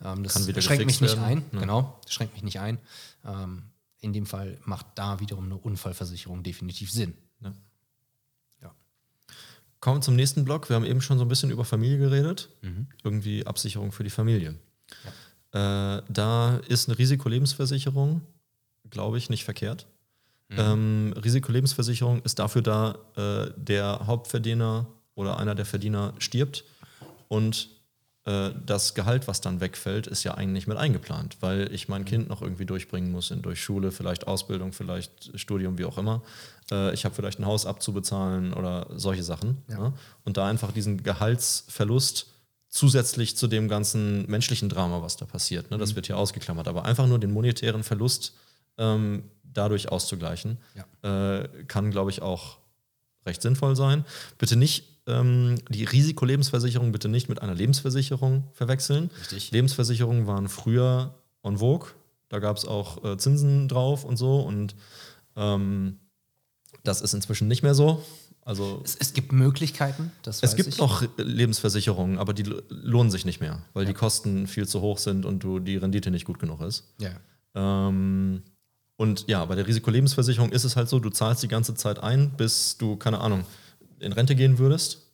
Ähm, 0.04 0.22
das 0.22 0.44
schränkt 0.62 0.84
mich 0.84 1.00
nicht 1.00 1.16
werden, 1.16 1.24
ein. 1.24 1.38
ne? 1.52 1.60
Genau, 1.60 1.98
das 2.04 2.12
schränkt 2.12 2.34
mich 2.34 2.42
nicht 2.42 2.60
ein. 2.60 2.76
Ähm, 3.24 3.62
in 4.00 4.12
dem 4.12 4.26
Fall 4.26 4.58
macht 4.66 4.88
da 4.96 5.20
wiederum 5.20 5.46
eine 5.46 5.56
Unfallversicherung 5.56 6.42
definitiv 6.42 6.92
Sinn. 6.92 7.14
Ja. 7.40 7.54
Ja. 8.60 8.74
Kommen 9.80 9.96
wir 9.96 10.02
zum 10.02 10.16
nächsten 10.16 10.44
Block. 10.44 10.68
Wir 10.68 10.76
haben 10.76 10.84
eben 10.84 11.00
schon 11.00 11.16
so 11.16 11.24
ein 11.24 11.28
bisschen 11.28 11.50
über 11.50 11.64
Familie 11.64 11.96
geredet. 11.96 12.50
Irgendwie 13.04 13.46
Absicherung 13.46 13.90
für 13.92 14.04
die 14.04 14.10
Familie. 14.10 14.50
Äh, 15.52 16.02
da 16.10 16.60
ist 16.68 16.90
eine 16.90 16.98
Risikolebensversicherung, 16.98 18.20
glaube 18.90 19.16
ich, 19.16 19.30
nicht 19.30 19.44
verkehrt. 19.44 19.86
Ähm, 20.58 21.14
Risikolebensversicherung 21.22 22.22
ist 22.22 22.38
dafür 22.38 22.62
da, 22.62 22.98
äh, 23.16 23.50
der 23.56 24.06
Hauptverdiener 24.06 24.86
oder 25.14 25.38
einer 25.38 25.54
der 25.54 25.64
Verdiener 25.64 26.14
stirbt 26.18 26.64
und 27.28 27.68
äh, 28.24 28.50
das 28.66 28.94
Gehalt, 28.94 29.28
was 29.28 29.40
dann 29.40 29.60
wegfällt, 29.60 30.06
ist 30.06 30.24
ja 30.24 30.34
eigentlich 30.34 30.66
mit 30.66 30.76
eingeplant, 30.76 31.38
weil 31.40 31.72
ich 31.72 31.88
mein 31.88 32.04
Kind 32.04 32.28
noch 32.28 32.42
irgendwie 32.42 32.66
durchbringen 32.66 33.10
muss, 33.10 33.30
in, 33.30 33.42
durch 33.42 33.62
Schule, 33.62 33.92
vielleicht 33.92 34.26
Ausbildung, 34.26 34.72
vielleicht 34.72 35.38
Studium, 35.38 35.78
wie 35.78 35.86
auch 35.86 35.96
immer. 35.96 36.22
Äh, 36.70 36.92
ich 36.92 37.04
habe 37.04 37.14
vielleicht 37.14 37.38
ein 37.38 37.46
Haus 37.46 37.64
abzubezahlen 37.64 38.52
oder 38.52 38.86
solche 38.94 39.22
Sachen. 39.22 39.62
Ja. 39.68 39.94
Und 40.24 40.36
da 40.36 40.46
einfach 40.46 40.72
diesen 40.72 41.02
Gehaltsverlust 41.02 42.26
zusätzlich 42.68 43.36
zu 43.36 43.48
dem 43.48 43.68
ganzen 43.68 44.30
menschlichen 44.30 44.68
Drama, 44.68 45.02
was 45.02 45.16
da 45.16 45.24
passiert, 45.24 45.70
ne, 45.70 45.78
das 45.78 45.96
wird 45.96 46.06
hier 46.06 46.16
ausgeklammert, 46.16 46.68
aber 46.68 46.84
einfach 46.84 47.06
nur 47.06 47.18
den 47.18 47.32
monetären 47.32 47.82
Verlust 47.82 48.34
ähm, 48.78 49.24
dadurch 49.52 49.90
auszugleichen, 49.90 50.58
äh, 51.02 51.48
kann, 51.66 51.90
glaube 51.90 52.10
ich, 52.10 52.22
auch 52.22 52.58
recht 53.26 53.42
sinnvoll 53.42 53.76
sein. 53.76 54.04
Bitte 54.38 54.56
nicht 54.56 54.84
ähm, 55.06 55.56
die 55.68 55.84
Risikolebensversicherung 55.84 56.92
bitte 56.92 57.08
nicht 57.08 57.28
mit 57.28 57.42
einer 57.42 57.54
Lebensversicherung 57.54 58.44
verwechseln. 58.52 59.10
Richtig. 59.20 59.50
Lebensversicherungen 59.50 60.26
waren 60.26 60.48
früher 60.48 61.14
en 61.42 61.58
vogue. 61.58 61.88
Da 62.28 62.38
gab 62.38 62.56
es 62.56 62.64
auch 62.64 63.04
äh, 63.04 63.16
Zinsen 63.18 63.66
drauf 63.68 64.04
und 64.04 64.16
so. 64.16 64.40
Und 64.40 64.74
ähm, 65.36 65.98
das 66.84 67.00
ist 67.00 67.12
inzwischen 67.14 67.48
nicht 67.48 67.62
mehr 67.62 67.74
so. 67.74 68.02
Also 68.42 68.80
Es, 68.84 68.96
es 68.96 69.12
gibt 69.12 69.32
Möglichkeiten, 69.32 70.12
das 70.22 70.42
es 70.42 70.56
gibt 70.56 70.70
ich. 70.70 70.78
noch 70.78 71.02
Lebensversicherungen, 71.18 72.18
aber 72.18 72.32
die 72.32 72.44
lohnen 72.68 73.10
sich 73.10 73.24
nicht 73.24 73.40
mehr, 73.40 73.62
weil 73.74 73.84
die 73.84 73.92
Kosten 73.94 74.46
viel 74.46 74.66
zu 74.66 74.80
hoch 74.80 74.98
sind 74.98 75.26
und 75.26 75.44
du 75.44 75.58
die 75.58 75.76
Rendite 75.76 76.10
nicht 76.10 76.24
gut 76.24 76.38
genug 76.38 76.60
ist. 76.62 76.84
Ja. 76.98 77.10
Ähm, 77.54 78.42
und 79.00 79.24
ja, 79.28 79.42
bei 79.46 79.54
der 79.54 79.66
Risikolebensversicherung 79.66 80.52
ist 80.52 80.64
es 80.64 80.76
halt 80.76 80.90
so, 80.90 80.98
du 80.98 81.08
zahlst 81.08 81.42
die 81.42 81.48
ganze 81.48 81.74
Zeit 81.74 82.02
ein, 82.02 82.32
bis 82.32 82.76
du, 82.76 82.96
keine 82.96 83.22
Ahnung, 83.22 83.46
in 83.98 84.12
Rente 84.12 84.36
gehen 84.36 84.58
würdest. 84.58 85.06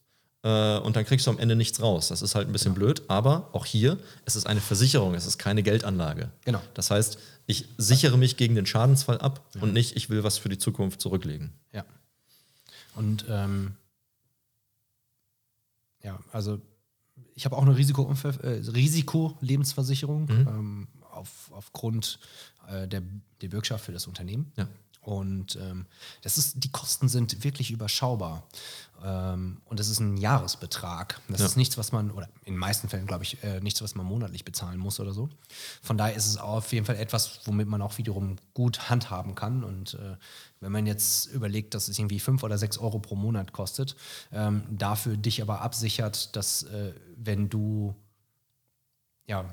Äh, 0.42 0.78
und 0.78 0.96
dann 0.96 1.04
kriegst 1.04 1.24
du 1.28 1.30
am 1.30 1.38
Ende 1.38 1.54
nichts 1.54 1.80
raus. 1.80 2.08
Das 2.08 2.20
ist 2.20 2.34
halt 2.34 2.48
ein 2.48 2.52
bisschen 2.52 2.74
blöd, 2.74 3.02
aber 3.06 3.48
auch 3.52 3.64
hier, 3.64 3.96
es 4.24 4.34
ist 4.34 4.44
eine 4.48 4.60
Versicherung, 4.60 5.14
es 5.14 5.24
ist 5.24 5.38
keine 5.38 5.62
Geldanlage. 5.62 6.32
Genau. 6.44 6.60
Das 6.74 6.90
heißt, 6.90 7.18
ich 7.46 7.68
sichere 7.78 8.18
mich 8.18 8.36
gegen 8.36 8.56
den 8.56 8.66
Schadensfall 8.66 9.18
ab 9.18 9.48
und 9.60 9.72
nicht, 9.72 9.94
ich 9.94 10.10
will 10.10 10.24
was 10.24 10.36
für 10.36 10.48
die 10.48 10.58
Zukunft 10.58 11.00
zurücklegen. 11.00 11.52
Ja. 11.72 11.84
Und 12.96 13.24
ähm, 13.28 13.76
ja, 16.02 16.18
also 16.32 16.60
ich 17.36 17.44
habe 17.44 17.56
auch 17.56 17.62
eine 17.62 17.76
Risiko 17.76 18.12
äh, 18.42 18.48
Risikolebensversicherung 18.48 20.28
ähm, 20.28 20.88
auf, 21.16 21.50
aufgrund 21.52 22.18
äh, 22.68 22.86
der, 22.86 23.02
der 23.40 23.48
Bürgschaft 23.48 23.84
für 23.84 23.92
das 23.92 24.06
Unternehmen. 24.06 24.52
Ja. 24.56 24.68
Und 25.02 25.54
ähm, 25.62 25.86
das 26.22 26.36
ist, 26.36 26.64
die 26.64 26.68
Kosten 26.72 27.08
sind 27.08 27.44
wirklich 27.44 27.70
überschaubar. 27.70 28.42
Ähm, 29.04 29.60
und 29.66 29.78
das 29.78 29.88
ist 29.88 30.00
ein 30.00 30.16
Jahresbetrag. 30.16 31.20
Das 31.28 31.38
Ja. 31.38 31.46
ist 31.46 31.56
nichts, 31.56 31.78
was 31.78 31.92
man, 31.92 32.10
oder 32.10 32.26
in 32.44 32.54
den 32.54 32.58
meisten 32.58 32.88
Fällen, 32.88 33.06
glaube 33.06 33.22
ich, 33.22 33.40
äh, 33.44 33.60
nichts, 33.60 33.80
was 33.82 33.94
man 33.94 34.04
monatlich 34.04 34.44
bezahlen 34.44 34.80
muss 34.80 34.98
oder 34.98 35.12
so. 35.12 35.28
Von 35.80 35.96
daher 35.96 36.16
ist 36.16 36.26
es 36.26 36.38
auf 36.38 36.72
jeden 36.72 36.86
Fall 36.86 36.96
etwas, 36.96 37.38
womit 37.44 37.68
man 37.68 37.82
auch 37.82 37.98
wiederum 37.98 38.34
gut 38.52 38.90
handhaben 38.90 39.36
kann. 39.36 39.62
Und 39.62 39.94
äh, 39.94 40.16
wenn 40.58 40.72
man 40.72 40.86
jetzt 40.86 41.26
überlegt, 41.26 41.74
dass 41.74 41.86
es 41.86 41.96
irgendwie 42.00 42.18
fünf 42.18 42.42
oder 42.42 42.58
sechs 42.58 42.76
Euro 42.76 42.98
pro 42.98 43.14
Monat 43.14 43.52
kostet, 43.52 43.94
ähm, 44.32 44.64
dafür 44.70 45.16
dich 45.16 45.40
aber 45.40 45.60
absichert, 45.60 46.34
dass 46.34 46.64
äh, 46.64 46.94
wenn 47.16 47.48
du 47.48 47.94
ja, 49.28 49.44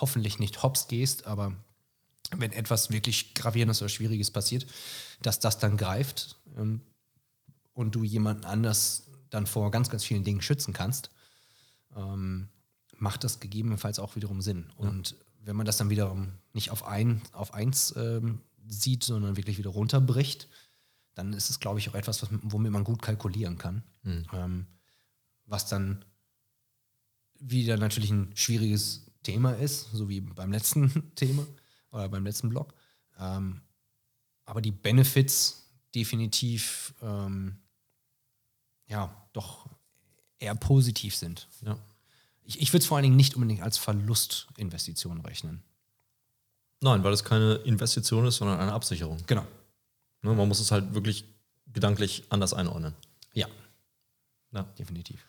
hoffentlich 0.00 0.38
nicht 0.38 0.62
hops 0.62 0.88
gehst, 0.88 1.26
aber 1.26 1.54
wenn 2.36 2.52
etwas 2.52 2.90
wirklich 2.90 3.34
Gravierendes 3.34 3.82
oder 3.82 3.88
Schwieriges 3.88 4.30
passiert, 4.30 4.66
dass 5.20 5.40
das 5.40 5.58
dann 5.58 5.76
greift 5.76 6.36
ähm, 6.56 6.80
und 7.74 7.94
du 7.94 8.04
jemanden 8.04 8.44
anders 8.44 9.04
dann 9.30 9.46
vor 9.46 9.70
ganz, 9.70 9.90
ganz 9.90 10.04
vielen 10.04 10.24
Dingen 10.24 10.42
schützen 10.42 10.72
kannst, 10.72 11.10
ähm, 11.96 12.48
macht 12.96 13.24
das 13.24 13.40
gegebenenfalls 13.40 13.98
auch 13.98 14.16
wiederum 14.16 14.40
Sinn. 14.40 14.70
Und 14.76 15.16
wenn 15.40 15.56
man 15.56 15.66
das 15.66 15.76
dann 15.76 15.90
wiederum 15.90 16.32
nicht 16.52 16.70
auf, 16.70 16.86
ein, 16.86 17.22
auf 17.32 17.54
eins 17.54 17.94
ähm, 17.96 18.40
sieht, 18.68 19.04
sondern 19.04 19.36
wirklich 19.36 19.58
wieder 19.58 19.70
runterbricht, 19.70 20.48
dann 21.14 21.32
ist 21.32 21.50
es, 21.50 21.60
glaube 21.60 21.78
ich, 21.78 21.88
auch 21.88 21.94
etwas, 21.94 22.22
was, 22.22 22.30
womit 22.42 22.72
man 22.72 22.84
gut 22.84 23.02
kalkulieren 23.02 23.58
kann. 23.58 23.82
Ähm, 24.32 24.66
was 25.46 25.66
dann 25.66 26.04
wieder 27.38 27.76
natürlich 27.76 28.10
ein 28.10 28.30
schwieriges 28.34 29.06
Thema 29.22 29.52
ist, 29.52 29.90
so 29.92 30.08
wie 30.08 30.20
beim 30.20 30.52
letzten 30.52 31.12
Thema 31.14 31.46
oder 31.90 32.08
beim 32.08 32.24
letzten 32.24 32.48
Blog. 32.48 32.74
Ähm, 33.18 33.60
aber 34.44 34.60
die 34.60 34.72
Benefits 34.72 35.70
definitiv 35.94 36.94
ähm, 37.02 37.58
ja 38.86 39.14
doch 39.32 39.66
eher 40.38 40.54
positiv 40.54 41.14
sind. 41.16 41.48
Ja. 41.64 41.78
Ich, 42.44 42.60
ich 42.60 42.72
würde 42.72 42.82
es 42.82 42.86
vor 42.86 42.96
allen 42.96 43.04
Dingen 43.04 43.16
nicht 43.16 43.34
unbedingt 43.36 43.62
als 43.62 43.78
Verlustinvestition 43.78 45.20
rechnen. 45.20 45.62
Nein, 46.80 47.04
weil 47.04 47.12
es 47.12 47.22
keine 47.22 47.54
Investition 47.56 48.26
ist, 48.26 48.38
sondern 48.38 48.58
eine 48.58 48.72
Absicherung. 48.72 49.18
Genau. 49.26 49.46
Ne, 50.22 50.34
man 50.34 50.48
muss 50.48 50.58
es 50.58 50.72
halt 50.72 50.94
wirklich 50.94 51.24
gedanklich 51.72 52.24
anders 52.28 52.52
einordnen. 52.54 52.94
Ja, 53.34 53.46
Ja. 54.50 54.64
definitiv. 54.78 55.24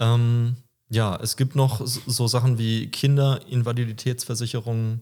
Ähm, 0.00 0.56
ja, 0.88 1.18
es 1.20 1.36
gibt 1.36 1.56
noch 1.56 1.84
so 1.84 2.28
Sachen 2.28 2.58
wie 2.58 2.86
Kinderinvaliditätsversicherungen, 2.88 5.00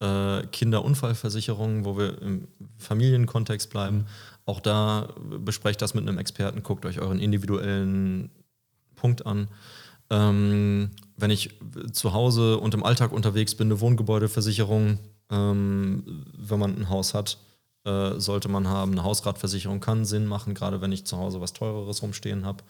äh, 0.00 0.46
Kinderunfallversicherungen, 0.46 1.84
wo 1.84 1.98
wir 1.98 2.22
im 2.22 2.48
Familienkontext 2.78 3.68
bleiben. 3.70 4.06
Auch 4.44 4.60
da 4.60 5.08
besprecht 5.44 5.82
das 5.82 5.94
mit 5.94 6.08
einem 6.08 6.18
Experten, 6.18 6.62
guckt 6.62 6.86
euch 6.86 7.00
euren 7.00 7.18
individuellen 7.18 8.30
Punkt 8.94 9.26
an. 9.26 9.48
Ähm, 10.08 10.92
wenn 11.16 11.30
ich 11.30 11.58
zu 11.92 12.12
Hause 12.12 12.58
und 12.58 12.74
im 12.74 12.84
Alltag 12.84 13.12
unterwegs 13.12 13.56
bin, 13.56 13.68
eine 13.68 13.80
Wohngebäudeversicherung, 13.80 14.98
ähm, 15.30 16.24
wenn 16.36 16.58
man 16.58 16.76
ein 16.76 16.88
Haus 16.88 17.12
hat, 17.12 17.38
äh, 17.86 18.18
sollte 18.18 18.48
man 18.48 18.66
haben. 18.66 18.92
Eine 18.92 19.04
Hausratversicherung 19.04 19.80
kann 19.80 20.04
Sinn 20.04 20.26
machen, 20.26 20.54
gerade 20.54 20.80
wenn 20.80 20.92
ich 20.92 21.06
zu 21.06 21.16
Hause 21.16 21.40
was 21.40 21.52
Teureres 21.52 22.02
rumstehen 22.02 22.44
habe. 22.44 22.64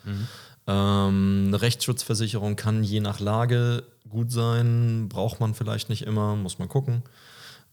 Ähm, 0.66 1.44
eine 1.48 1.62
Rechtsschutzversicherung 1.62 2.57
kann 2.57 2.85
je 2.85 3.00
nach 3.00 3.18
Lage 3.18 3.85
gut 4.09 4.31
sein, 4.31 5.09
braucht 5.09 5.40
man 5.40 5.55
vielleicht 5.55 5.88
nicht 5.88 6.02
immer, 6.02 6.37
muss 6.37 6.59
man 6.59 6.68
gucken. 6.68 7.02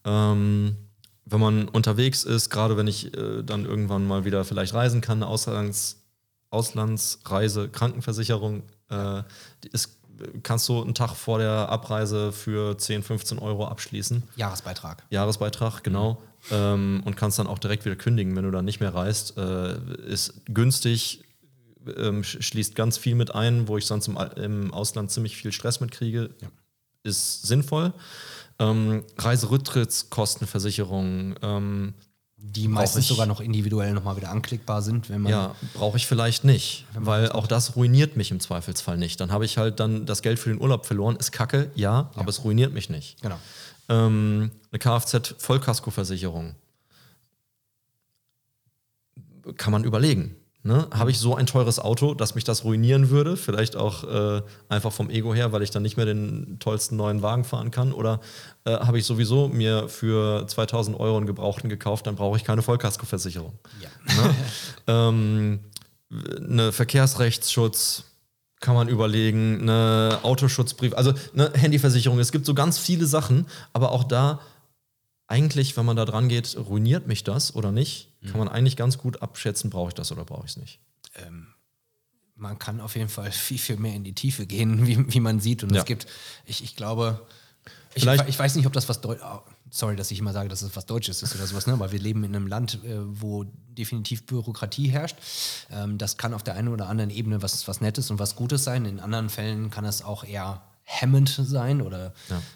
Ähm, 0.06 0.78
wenn 1.26 1.40
man 1.40 1.68
unterwegs 1.70 2.24
ist, 2.24 2.50
gerade 2.50 2.78
wenn 2.78 2.88
ich 2.88 3.16
äh, 3.16 3.44
dann 3.44 3.66
irgendwann 3.66 4.08
mal 4.08 4.26
wieder 4.26 4.44
vielleicht 4.46 4.74
reisen 4.74 5.02
kann, 5.02 5.18
eine 5.18 5.28
Auslands, 5.28 6.02
Auslandsreise, 6.50 7.70
Krankenversicherung, 7.70 8.64
äh, 8.90 9.24
ist, 9.72 9.98
kannst 10.44 10.70
du 10.70 10.82
einen 10.82 10.94
Tag 10.94 11.16
vor 11.16 11.40
der 11.40 11.70
Abreise 11.70 12.32
für 12.32 12.78
10, 12.78 13.04
15 13.04 13.40
Euro 13.40 13.68
abschließen. 13.68 14.24
Jahresbeitrag. 14.36 15.04
Jahresbeitrag, 15.10 15.84
genau. 15.84 16.22
Ähm, 16.52 17.02
und 17.06 17.16
kannst 17.16 17.40
dann 17.40 17.48
auch 17.48 17.60
direkt 17.60 17.86
wieder 17.86 17.96
kündigen, 17.96 18.36
wenn 18.36 18.44
du 18.44 18.52
dann 18.52 18.66
nicht 18.66 18.82
mehr 18.82 18.94
reist. 18.94 19.38
Äh, 19.38 19.78
ist 20.06 20.42
günstig, 20.46 21.24
ähm, 21.96 22.22
sch- 22.22 22.42
schließt 22.42 22.76
ganz 22.76 22.98
viel 22.98 23.16
mit 23.16 23.34
ein, 23.34 23.68
wo 23.68 23.78
ich 23.78 23.86
sonst 23.86 24.08
im, 24.08 24.18
im 24.36 24.74
Ausland 24.74 25.10
ziemlich 25.10 25.38
viel 25.38 25.54
Stress 25.54 25.80
mitkriege. 25.80 26.32
Ist 27.04 27.44
sinnvoll. 27.44 27.94
Ähm, 28.60 29.04
Reiserücktrittskostenversicherung, 29.18 31.36
ähm, 31.42 31.94
Die 32.46 32.68
meistens 32.68 33.04
ich- 33.06 33.08
sogar 33.08 33.26
noch 33.26 33.40
individuell 33.40 33.94
nochmal 33.94 34.18
wieder 34.18 34.30
anklickbar 34.30 34.82
sind, 34.82 35.10
wenn 35.10 35.22
man 35.22 35.32
ja, 35.32 35.56
brauche 35.74 35.96
ich 35.98 36.06
vielleicht 36.06 36.44
nicht, 36.44 36.86
weil 36.94 37.32
auch 37.32 37.48
das 37.48 37.76
ruiniert 37.78 38.18
mich 38.18 38.32
im 38.32 38.40
Zweifelsfall 38.42 38.98
nicht. 38.98 39.20
Dann 39.22 39.32
habe 39.32 39.46
ich 39.46 39.58
halt 39.58 39.80
dann 39.80 40.06
das 40.06 40.22
Geld 40.22 40.38
für 40.40 40.50
den 40.50 40.60
Urlaub 40.62 40.86
verloren. 40.86 41.16
Ist 41.16 41.32
kacke, 41.32 41.72
ja, 41.76 42.12
aber 42.16 42.28
es 42.30 42.44
ruiniert 42.44 42.74
mich 42.74 42.90
nicht. 42.90 43.22
genau. 43.22 43.40
Ähm, 43.90 44.52
eine 44.72 44.80
Kfz-Vollkaskoversicherung. 44.80 46.56
Kann 49.58 49.72
man 49.72 49.84
überlegen. 49.84 50.36
Ne? 50.66 50.88
Habe 50.94 51.12
ich 51.12 51.20
so 51.20 51.36
ein 51.36 51.46
teures 51.46 51.78
Auto, 51.78 52.14
dass 52.14 52.36
mich 52.36 52.46
das 52.46 52.64
ruinieren 52.64 53.10
würde? 53.10 53.36
Vielleicht 53.36 53.76
auch 53.76 54.06
äh, 54.06 54.42
einfach 54.70 54.94
vom 54.94 55.10
Ego 55.10 55.34
her, 55.34 55.52
weil 55.52 55.62
ich 55.62 55.72
dann 55.72 55.84
nicht 55.84 55.98
mehr 55.98 56.06
den 56.06 56.58
tollsten 56.60 56.96
neuen 56.96 57.22
Wagen 57.22 57.44
fahren 57.44 57.70
kann? 57.70 57.92
Oder 57.92 58.22
äh, 58.64 58.72
habe 58.72 58.98
ich 58.98 59.06
sowieso 59.06 59.50
mir 59.50 59.90
für 59.90 60.48
2000 60.48 60.98
Euro 60.98 61.18
einen 61.18 61.26
Gebrauchten 61.26 61.68
gekauft, 61.68 62.08
dann 62.08 62.16
brauche 62.16 62.38
ich 62.38 62.46
keine 62.46 62.62
Vollkaskoversicherung? 62.62 63.60
Ja. 63.82 64.24
Ne? 64.24 64.36
ähm, 64.88 65.60
eine 66.38 66.72
Verkehrsrechtsschutz 66.72 68.06
kann 68.62 68.76
man 68.76 68.88
überlegen, 68.88 69.64
eine 69.64 70.20
Autoschutzbrief, 70.24 70.94
also 70.94 71.14
eine 71.34 71.52
Handyversicherung. 71.54 72.20
Es 72.20 72.32
gibt 72.32 72.46
so 72.46 72.54
ganz 72.54 72.78
viele 72.78 73.06
Sachen, 73.06 73.48
aber 73.74 73.92
auch 73.92 74.06
da 74.06 74.40
eigentlich, 75.28 75.76
wenn 75.78 75.86
man 75.86 75.96
da 75.96 76.06
dran 76.06 76.30
geht, 76.30 76.56
ruiniert 76.58 77.08
mich 77.08 77.24
das 77.24 77.56
oder 77.56 77.72
nicht, 77.72 78.10
kann 78.30 78.38
man 78.40 78.48
eigentlich 78.48 78.76
ganz 78.78 78.98
gut 78.98 79.22
abschätzen, 79.22 79.70
brauche 79.70 79.90
ich 79.90 79.94
das 79.96 80.12
oder 80.12 80.24
brauche 80.26 80.46
ich 80.46 80.52
es 80.52 80.58
nicht. 80.58 80.80
man 82.36 82.58
kann 82.60 82.82
auf 82.82 82.96
jeden 82.96 83.10
Fall 83.10 83.32
viel, 83.32 83.58
viel 83.58 83.78
mehr 83.78 83.94
in 83.96 84.04
die 84.04 84.14
Tiefe 84.14 84.46
gehen, 84.46 84.86
wie, 84.88 85.14
wie 85.14 85.20
man 85.20 85.40
sieht. 85.40 85.64
Und 85.64 85.74
Ja. 85.74 85.80
es 85.82 85.86
gibt, 85.86 86.08
ich, 86.46 86.64
ich 86.64 86.76
glaube, 86.76 87.26
ich, 87.96 88.06
ich 88.06 88.40
weiß 88.40 88.56
nicht, 88.56 88.66
ob 88.66 88.74
das 88.74 88.90
was 88.90 89.02
Deutsches, 89.02 89.26
sorry, 89.70 89.96
dass 89.96 90.12
ich 90.12 90.20
immer 90.20 90.34
sage, 90.34 90.50
dass 90.50 90.62
es 90.62 90.76
was 90.76 90.86
Deutsches 90.86 91.22
ist 91.24 91.36
oder 91.36 91.46
sowas, 91.48 91.68
ne? 91.68 91.74
aber 91.74 91.92
wir 91.92 92.00
leben 92.00 92.24
in 92.24 92.36
einem 92.36 92.48
Land, 92.48 92.84
äh, 92.84 92.98
wo 93.04 93.44
definitiv 93.44 94.26
Bürokratie 94.26 94.90
herrscht. 94.90 95.16
Ähm, 95.72 95.98
das 95.98 96.18
kann 96.18 96.34
auf 96.34 96.44
der 96.44 96.56
einen 96.56 96.68
oder 96.70 96.90
anderen 96.90 97.10
Ebene 97.12 97.42
was, 97.42 97.68
was 97.68 97.82
Nettes 97.82 98.10
und 98.12 98.20
was 98.20 98.36
Gutes 98.36 98.64
sein. 98.64 98.86
In 98.86 99.00
anderen 99.00 99.30
Fällen 99.30 99.70
kann 99.70 99.86
es 99.86 100.02
auch 100.02 100.24
eher 100.24 100.62
hemmend 100.84 101.30
sein 101.30 101.82
oder, 101.82 102.14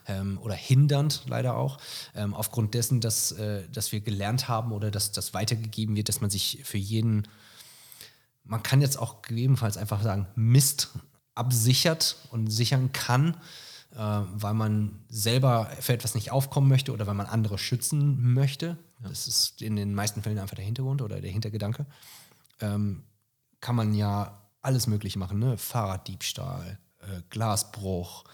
ähm, 0.08 0.38
oder 0.42 0.56
hindernd 0.56 1.24
leider 1.28 1.56
auch, 1.56 1.78
ähm, 2.16 2.34
aufgrund 2.34 2.74
dessen, 2.74 3.02
dass, 3.02 3.32
äh, 3.32 3.64
dass 3.72 3.92
wir 3.92 4.02
gelernt 4.02 4.48
haben 4.48 4.72
oder 4.72 4.92
dass 4.92 5.12
das 5.12 5.34
weitergegeben 5.34 5.96
wird, 5.96 6.10
dass 6.10 6.22
man 6.22 6.30
sich 6.30 6.62
für 6.64 6.78
jeden 6.78 7.28
man 8.48 8.64
kann 8.64 8.82
jetzt 8.82 8.98
auch 8.98 9.22
gegebenenfalls 9.22 9.78
einfach 9.78 10.02
sagen, 10.02 10.28
Mist 10.36 10.90
absichert 11.36 12.16
und 12.32 12.48
sichern 12.48 12.92
kann, 12.94 13.36
äh, 13.94 13.98
weil 13.98 14.54
man 14.54 15.00
selber 15.10 15.70
für 15.80 15.94
etwas 15.94 16.16
nicht 16.16 16.32
aufkommen 16.32 16.68
möchte 16.68 16.92
oder 16.92 17.08
weil 17.08 17.14
man 17.14 17.28
andere 17.28 17.58
schützen 17.58 18.34
möchte. 18.34 18.78
Das 19.02 19.28
ist 19.28 19.62
in 19.62 19.76
den 19.76 19.94
meisten 19.94 20.24
Fällen 20.24 20.40
einfach 20.40 20.56
der 20.56 20.66
Hintergrund 20.66 21.02
oder 21.02 21.22
der 21.22 21.32
Hintergedanke. 21.32 21.86
Ähm, 22.62 23.04
kann 23.62 23.76
man 23.76 23.94
ja 23.94 24.42
alles 24.62 24.88
Mögliche 24.88 25.20
machen, 25.20 25.40
ne? 25.40 25.58
Fahrraddiebstahl, 25.58 26.80
äh, 27.08 27.22
Glasbruch. 27.30 28.26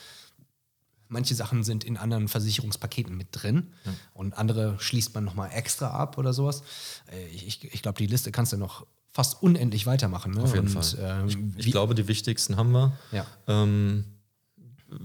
Manche 1.07 1.35
Sachen 1.35 1.63
sind 1.63 1.83
in 1.83 1.97
anderen 1.97 2.27
Versicherungspaketen 2.27 3.15
mit 3.15 3.27
drin 3.31 3.73
und 4.13 4.33
andere 4.33 4.79
schließt 4.79 5.13
man 5.13 5.23
nochmal 5.23 5.51
extra 5.53 5.91
ab 5.91 6.17
oder 6.17 6.33
sowas. 6.33 6.63
Äh, 7.11 7.27
ich 7.27 7.63
ich, 7.63 7.81
glaube, 7.81 7.99
die 7.99 8.07
Liste 8.07 8.31
kannst 8.31 8.51
du 8.53 8.57
noch 8.57 8.87
fast 9.11 9.43
unendlich 9.43 9.85
weitermachen. 9.85 10.33
Ne? 10.33 10.41
Auf 10.41 10.55
jeden 10.55 10.75
und, 10.75 10.83
Fall. 10.83 11.21
Ähm, 11.21 11.27
ich 11.27 11.65
ich 11.67 11.71
glaube, 11.71 11.93
die 11.93 12.07
wichtigsten 12.07 12.57
haben 12.57 12.71
wir. 12.71 12.97
Ja. 13.11 13.27
Ähm, 13.47 14.05
äh, 14.89 14.95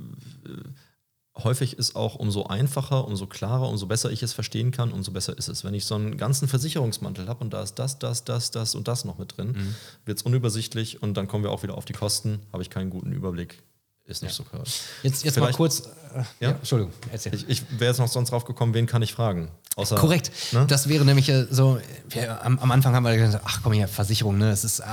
häufig 1.44 1.78
ist 1.78 1.96
auch 1.96 2.14
umso 2.16 2.44
einfacher, 2.46 3.06
umso 3.06 3.26
klarer, 3.26 3.68
umso 3.68 3.86
besser 3.86 4.10
ich 4.10 4.22
es 4.22 4.32
verstehen 4.32 4.70
kann, 4.70 4.92
umso 4.92 5.12
besser 5.12 5.36
ist 5.38 5.48
es. 5.48 5.64
Wenn 5.64 5.74
ich 5.74 5.84
so 5.84 5.94
einen 5.94 6.16
ganzen 6.16 6.48
Versicherungsmantel 6.48 7.28
habe 7.28 7.42
und 7.44 7.52
da 7.52 7.62
ist 7.62 7.74
das, 7.78 7.98
das, 7.98 8.24
das, 8.24 8.50
das 8.50 8.74
und 8.74 8.88
das 8.88 9.04
noch 9.04 9.18
mit 9.18 9.36
drin, 9.36 9.48
Mhm. 9.52 9.74
wird 10.04 10.18
es 10.18 10.22
unübersichtlich 10.24 11.02
und 11.02 11.14
dann 11.14 11.28
kommen 11.28 11.44
wir 11.44 11.50
auch 11.50 11.62
wieder 11.62 11.76
auf 11.76 11.84
die 11.84 11.92
Kosten, 11.92 12.40
habe 12.52 12.62
ich 12.62 12.70
keinen 12.70 12.90
guten 12.90 13.12
Überblick. 13.12 13.62
Ist 14.04 14.22
nicht 14.22 14.34
so 14.34 14.42
gehört. 14.44 14.70
Jetzt, 15.02 15.22
jetzt 15.24 15.38
mal 15.38 15.52
kurz. 15.52 15.80
Äh, 15.80 16.18
ja? 16.18 16.26
Ja? 16.40 16.50
Entschuldigung, 16.52 16.94
erzähl. 17.12 17.34
Ich, 17.34 17.46
ich 17.46 17.62
wäre 17.78 17.90
jetzt 17.90 17.98
noch 17.98 18.08
sonst 18.08 18.30
drauf 18.30 18.46
gekommen, 18.46 18.72
wen 18.72 18.86
kann 18.86 19.02
ich 19.02 19.12
fragen? 19.12 19.50
Außer, 19.78 19.94
Korrekt. 19.94 20.32
Ne? 20.50 20.66
Das 20.66 20.88
wäre 20.88 21.04
nämlich 21.04 21.28
äh, 21.28 21.46
so, 21.50 21.78
wir, 22.08 22.44
am, 22.44 22.58
am 22.58 22.72
Anfang 22.72 22.96
haben 22.96 23.04
wir 23.04 23.16
gesagt, 23.16 23.44
ach 23.46 23.60
komm 23.62 23.74
hier, 23.74 23.86
Versicherung, 23.86 24.36
ne? 24.36 24.50
Das 24.50 24.64
ist, 24.64 24.80
äh, 24.80 24.84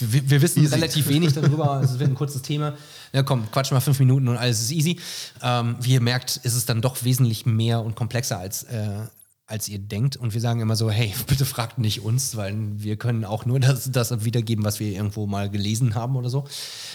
wir, 0.00 0.28
wir 0.28 0.42
wissen 0.42 0.66
relativ 0.66 1.08
wenig 1.08 1.32
darüber, 1.32 1.80
es 1.84 1.98
wird 1.98 2.10
ein 2.10 2.14
kurzes 2.14 2.42
Thema. 2.42 2.74
Ja, 3.14 3.22
komm, 3.22 3.50
quatsch 3.50 3.72
mal 3.72 3.80
fünf 3.80 3.98
Minuten 4.00 4.28
und 4.28 4.36
alles 4.36 4.60
ist 4.60 4.70
easy. 4.70 5.00
Ähm, 5.42 5.76
wie 5.80 5.94
ihr 5.94 6.02
merkt, 6.02 6.36
ist 6.42 6.54
es 6.54 6.66
dann 6.66 6.82
doch 6.82 7.04
wesentlich 7.04 7.46
mehr 7.46 7.80
und 7.80 7.96
komplexer 7.96 8.38
als, 8.38 8.64
äh, 8.64 9.06
als 9.46 9.66
ihr 9.70 9.78
denkt. 9.78 10.18
Und 10.18 10.34
wir 10.34 10.42
sagen 10.42 10.60
immer 10.60 10.76
so, 10.76 10.90
hey, 10.90 11.14
bitte 11.26 11.46
fragt 11.46 11.78
nicht 11.78 12.02
uns, 12.02 12.36
weil 12.36 12.54
wir 12.76 12.96
können 12.96 13.24
auch 13.24 13.46
nur 13.46 13.60
das, 13.60 13.90
das 13.90 14.26
wiedergeben, 14.26 14.62
was 14.62 14.78
wir 14.78 14.92
irgendwo 14.92 15.26
mal 15.26 15.48
gelesen 15.48 15.94
haben 15.94 16.16
oder 16.16 16.28
so. 16.28 16.44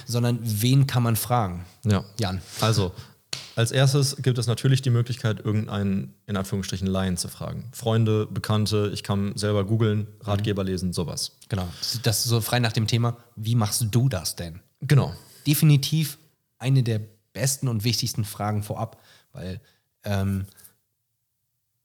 Sondern 0.06 0.38
wen 0.44 0.86
kann 0.86 1.02
man 1.02 1.16
fragen? 1.16 1.66
Ja. 1.84 2.04
Jan. 2.20 2.42
Also, 2.62 2.92
als 3.60 3.72
erstes 3.72 4.16
gibt 4.22 4.38
es 4.38 4.48
natürlich 4.48 4.82
die 4.82 4.90
Möglichkeit, 4.90 5.42
irgendeinen, 5.44 6.14
in 6.28 6.38
Anführungsstrichen, 6.38 6.88
Laien 6.88 7.18
zu 7.18 7.28
fragen. 7.28 7.68
Freunde, 7.74 8.26
Bekannte, 8.26 8.90
ich 8.94 9.04
kann 9.04 9.36
selber 9.36 9.66
googeln, 9.66 10.08
Ratgeber 10.22 10.64
lesen, 10.64 10.94
sowas. 10.94 11.38
Genau. 11.50 11.68
Das 12.04 12.20
ist 12.20 12.30
so 12.30 12.40
frei 12.40 12.60
nach 12.60 12.72
dem 12.72 12.88
Thema, 12.88 13.18
wie 13.36 13.56
machst 13.56 13.86
du 13.92 14.08
das 14.08 14.38
denn? 14.38 14.62
Genau. 14.80 15.14
definitiv 15.46 16.18
eine 16.58 16.84
der 16.84 17.02
besten 17.34 17.68
und 17.68 17.84
wichtigsten 17.84 18.24
Fragen 18.24 18.64
vorab, 18.64 19.02
weil 19.34 19.60
ähm, 20.06 20.46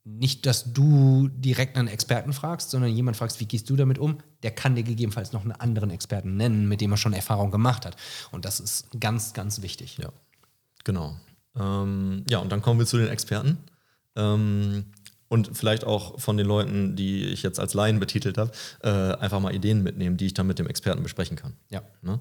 nicht, 0.05 0.47
dass 0.47 0.73
du 0.73 1.29
direkt 1.29 1.77
einen 1.77 1.89
Experten 1.89 2.33
fragst, 2.33 2.71
sondern 2.71 2.93
jemand 2.93 3.17
fragst, 3.17 3.41
wie 3.41 3.47
gehst 3.47 3.69
du 3.69 3.75
damit 3.75 3.99
um? 3.99 4.19
Der 4.45 4.53
kann 4.53 4.77
dir 4.77 4.85
gegebenenfalls 4.85 5.33
noch 5.33 5.43
einen 5.43 5.53
anderen 5.53 5.91
Experten 5.91 6.37
nennen, 6.37 6.69
mit 6.69 6.81
dem 6.81 6.93
er 6.93 6.99
schon 6.99 7.15
Erfahrung 7.15 7.51
gemacht 7.51 7.85
hat. 7.85 7.97
Und 8.31 8.45
das 8.45 8.61
ist 8.61 8.87
ganz, 9.01 9.33
ganz 9.33 9.61
wichtig. 9.61 9.99
Ja, 9.99 10.11
genau. 10.85 11.17
Ähm, 11.59 12.25
ja, 12.29 12.39
und 12.39 12.51
dann 12.51 12.63
kommen 12.63 12.79
wir 12.79 12.87
zu 12.87 12.99
den 12.99 13.09
Experten. 13.09 13.59
Ähm, 14.17 14.85
und 15.29 15.57
vielleicht 15.57 15.85
auch 15.85 16.21
von 16.21 16.37
den 16.37 16.47
Leuten, 16.47 16.95
die 16.95 17.25
ich 17.25 17.43
jetzt 17.43 17.59
als 17.59 17.75
Laien 17.75 17.99
betitelt 17.99 18.39
habe, 18.39 18.53
äh, 18.83 18.89
einfach 18.89 19.41
mal 19.41 19.53
Ideen 19.53 19.83
mitnehmen, 19.83 20.17
die 20.17 20.27
ich 20.27 20.35
dann 20.35 20.47
mit 20.47 20.61
dem 20.61 20.69
Experten 20.69 21.03
besprechen 21.03 21.37
kann. 21.37 21.55
Ja. 21.71 21.83
Ne? 22.03 22.21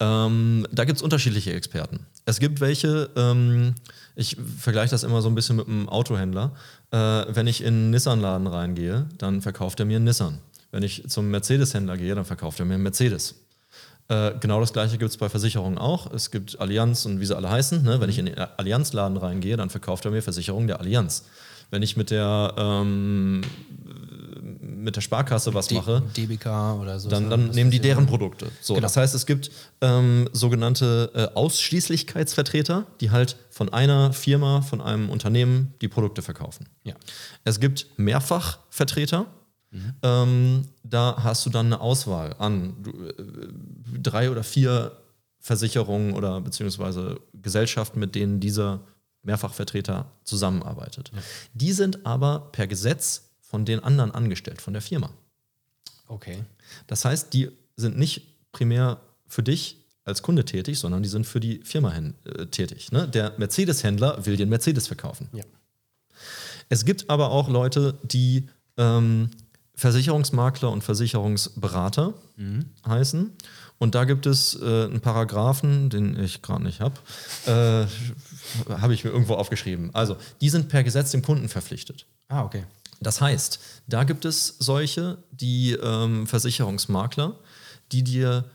Ähm, 0.00 0.66
da 0.72 0.84
gibt 0.84 0.96
es 0.96 1.02
unterschiedliche 1.02 1.52
Experten. 1.52 2.06
Es 2.24 2.40
gibt 2.40 2.60
welche, 2.60 3.10
ähm, 3.14 3.74
ich 4.16 4.36
vergleiche 4.58 4.90
das 4.90 5.04
immer 5.04 5.22
so 5.22 5.28
ein 5.28 5.36
bisschen 5.36 5.56
mit 5.56 5.68
einem 5.68 5.88
Autohändler. 5.88 6.52
Äh, 6.90 7.26
wenn 7.28 7.46
ich 7.46 7.60
in 7.60 7.74
einen 7.74 7.90
Nissan-Laden 7.90 8.48
reingehe, 8.48 9.06
dann 9.18 9.40
verkauft 9.40 9.78
er 9.78 9.86
mir 9.86 9.96
einen 9.96 10.06
Nissan. 10.06 10.38
Wenn 10.72 10.82
ich 10.82 11.04
zum 11.08 11.30
Mercedes-Händler 11.30 11.96
gehe, 11.96 12.14
dann 12.14 12.24
verkauft 12.24 12.58
er 12.58 12.66
mir 12.66 12.74
einen 12.74 12.82
Mercedes. 12.82 13.36
Äh, 14.08 14.32
genau 14.40 14.60
das 14.60 14.72
gleiche 14.72 14.96
gibt 14.96 15.10
es 15.10 15.16
bei 15.18 15.28
Versicherungen 15.28 15.76
auch. 15.76 16.10
Es 16.12 16.30
gibt 16.30 16.58
Allianz 16.60 17.04
und 17.04 17.20
wie 17.20 17.26
sie 17.26 17.36
alle 17.36 17.50
heißen. 17.50 17.82
Ne? 17.82 18.00
Wenn 18.00 18.08
ich 18.08 18.18
in 18.18 18.26
den 18.26 18.38
Allianz-Laden 18.38 19.18
reingehe, 19.18 19.56
dann 19.56 19.68
verkauft 19.68 20.04
er 20.06 20.10
mir 20.10 20.22
Versicherungen 20.22 20.66
der 20.66 20.80
Allianz. 20.80 21.24
Wenn 21.70 21.82
ich 21.82 21.98
mit 21.98 22.10
der, 22.10 22.54
ähm, 22.56 23.42
mit 24.60 24.96
der 24.96 25.02
Sparkasse 25.02 25.52
was 25.52 25.70
mache, 25.70 26.02
DBK 26.16 26.80
oder 26.80 26.98
so. 26.98 27.10
dann, 27.10 27.28
dann 27.28 27.50
nehmen 27.50 27.70
die 27.70 27.80
deren 27.80 28.06
Produkte. 28.06 28.46
So, 28.62 28.72
Genau. 28.72 28.86
Das 28.86 28.96
heißt, 28.96 29.14
es 29.14 29.26
gibt 29.26 29.50
ähm, 29.82 30.30
sogenannte 30.32 31.10
äh, 31.14 31.36
Ausschließlichkeitsvertreter, 31.36 32.86
die 33.02 33.10
halt 33.10 33.36
von 33.50 33.70
einer 33.70 34.14
Firma, 34.14 34.62
von 34.62 34.80
einem 34.80 35.10
Unternehmen 35.10 35.74
die 35.82 35.88
Produkte 35.88 36.22
verkaufen. 36.22 36.66
Ja. 36.84 36.94
Es 37.44 37.60
gibt 37.60 37.86
Mehrfachvertreter. 37.98 39.26
Ähm, 40.02 40.66
da 40.82 41.16
hast 41.22 41.44
du 41.44 41.50
dann 41.50 41.66
eine 41.66 41.80
Auswahl 41.80 42.34
an 42.38 42.74
äh, 42.86 43.98
drei 44.00 44.30
oder 44.30 44.42
vier 44.42 44.96
Versicherungen 45.40 46.14
oder 46.14 46.40
beziehungsweise 46.40 47.20
Gesellschaften, 47.34 48.00
mit 48.00 48.14
denen 48.14 48.40
dieser 48.40 48.80
Mehrfachvertreter 49.22 50.10
zusammenarbeitet. 50.24 51.10
Die 51.52 51.72
sind 51.72 52.06
aber 52.06 52.48
per 52.52 52.66
Gesetz 52.66 53.30
von 53.40 53.64
den 53.64 53.80
anderen 53.80 54.10
angestellt, 54.10 54.60
von 54.60 54.72
der 54.72 54.82
Firma. 54.82 55.10
Okay. 56.06 56.44
Das 56.86 57.04
heißt, 57.04 57.32
die 57.32 57.50
sind 57.76 57.98
nicht 57.98 58.52
primär 58.52 59.00
für 59.26 59.42
dich 59.42 59.76
als 60.04 60.22
Kunde 60.22 60.44
tätig, 60.44 60.78
sondern 60.78 61.02
die 61.02 61.08
sind 61.08 61.26
für 61.26 61.40
die 61.40 61.60
Firma 61.62 61.92
hin, 61.92 62.14
äh, 62.24 62.46
tätig. 62.46 62.90
Ne? 62.92 63.06
Der 63.06 63.34
Mercedes-Händler 63.38 64.24
will 64.24 64.36
den 64.36 64.48
Mercedes 64.48 64.86
verkaufen. 64.86 65.28
Ja. 65.32 65.44
Es 66.70 66.84
gibt 66.84 67.08
aber 67.10 67.30
auch 67.30 67.48
Leute, 67.48 67.98
die 68.02 68.48
ähm, 68.78 69.30
Versicherungsmakler 69.78 70.70
und 70.70 70.82
Versicherungsberater 70.82 72.12
heißen. 72.86 73.32
Und 73.78 73.94
da 73.94 74.04
gibt 74.04 74.26
es 74.26 74.60
äh, 74.60 74.84
einen 74.86 75.00
Paragraphen, 75.00 75.88
den 75.88 76.18
ich 76.18 76.42
gerade 76.42 76.64
nicht 76.64 76.80
habe, 76.80 76.96
äh, 77.46 77.86
habe 78.72 78.92
ich 78.92 79.04
mir 79.04 79.10
irgendwo 79.10 79.34
aufgeschrieben. 79.34 79.90
Also, 79.94 80.16
die 80.40 80.48
sind 80.48 80.68
per 80.68 80.82
Gesetz 80.82 81.12
dem 81.12 81.22
Kunden 81.22 81.48
verpflichtet. 81.48 82.06
Ah, 82.26 82.42
okay. 82.42 82.64
Das 83.00 83.20
heißt, 83.20 83.60
da 83.86 84.02
gibt 84.02 84.24
es 84.24 84.56
solche, 84.58 85.18
die 85.30 85.74
ähm, 85.80 86.26
Versicherungsmakler, 86.26 87.36
die 87.92 88.02
dir 88.02 88.46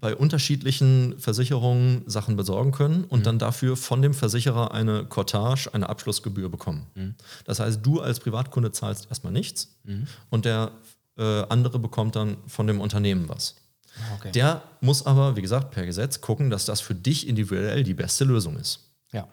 bei 0.00 0.16
unterschiedlichen 0.16 1.18
Versicherungen 1.18 2.02
Sachen 2.06 2.36
besorgen 2.36 2.72
können 2.72 3.04
und 3.04 3.26
dann 3.26 3.38
dafür 3.38 3.76
von 3.76 4.02
dem 4.02 4.14
Versicherer 4.14 4.72
eine 4.72 5.04
Cottage, 5.04 5.70
eine 5.72 5.88
Abschlussgebühr 5.88 6.48
bekommen. 6.48 6.86
Das 7.44 7.60
heißt, 7.60 7.80
du 7.84 8.00
als 8.00 8.18
Privatkunde 8.18 8.72
zahlst 8.72 9.08
erstmal 9.08 9.32
nichts 9.32 9.76
und 10.30 10.44
der 10.44 10.72
äh, 11.18 11.42
andere 11.48 11.78
bekommt 11.78 12.16
dann 12.16 12.38
von 12.46 12.66
dem 12.66 12.80
Unternehmen 12.80 13.28
was. 13.28 13.56
Ah, 13.96 14.14
okay. 14.16 14.32
Der 14.32 14.62
muss 14.80 15.04
aber, 15.04 15.36
wie 15.36 15.42
gesagt, 15.42 15.70
per 15.70 15.84
Gesetz 15.84 16.20
gucken, 16.20 16.48
dass 16.48 16.64
das 16.64 16.80
für 16.80 16.94
dich 16.94 17.28
individuell 17.28 17.84
die 17.84 17.94
beste 17.94 18.24
Lösung 18.24 18.56
ist. 18.56 18.91
Ja. 19.12 19.28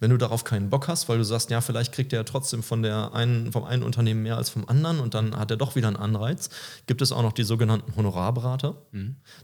Wenn 0.00 0.10
du 0.10 0.18
darauf 0.18 0.44
keinen 0.44 0.68
Bock 0.68 0.88
hast, 0.88 1.08
weil 1.08 1.18
du 1.18 1.24
sagst, 1.24 1.50
ja, 1.50 1.60
vielleicht 1.60 1.92
kriegt 1.92 2.12
er 2.12 2.20
ja 2.20 2.24
trotzdem 2.24 2.62
von 2.62 2.82
der 2.82 3.14
einen, 3.14 3.52
vom 3.52 3.64
einen 3.64 3.82
Unternehmen 3.82 4.22
mehr 4.22 4.36
als 4.36 4.50
vom 4.50 4.68
anderen 4.68 5.00
und 5.00 5.14
dann 5.14 5.36
hat 5.36 5.50
er 5.50 5.56
doch 5.56 5.74
wieder 5.76 5.88
einen 5.88 5.96
Anreiz, 5.96 6.50
gibt 6.86 7.00
es 7.00 7.10
auch 7.10 7.22
noch 7.22 7.32
die 7.32 7.44
sogenannten 7.44 7.96
Honorarberater. 7.96 8.76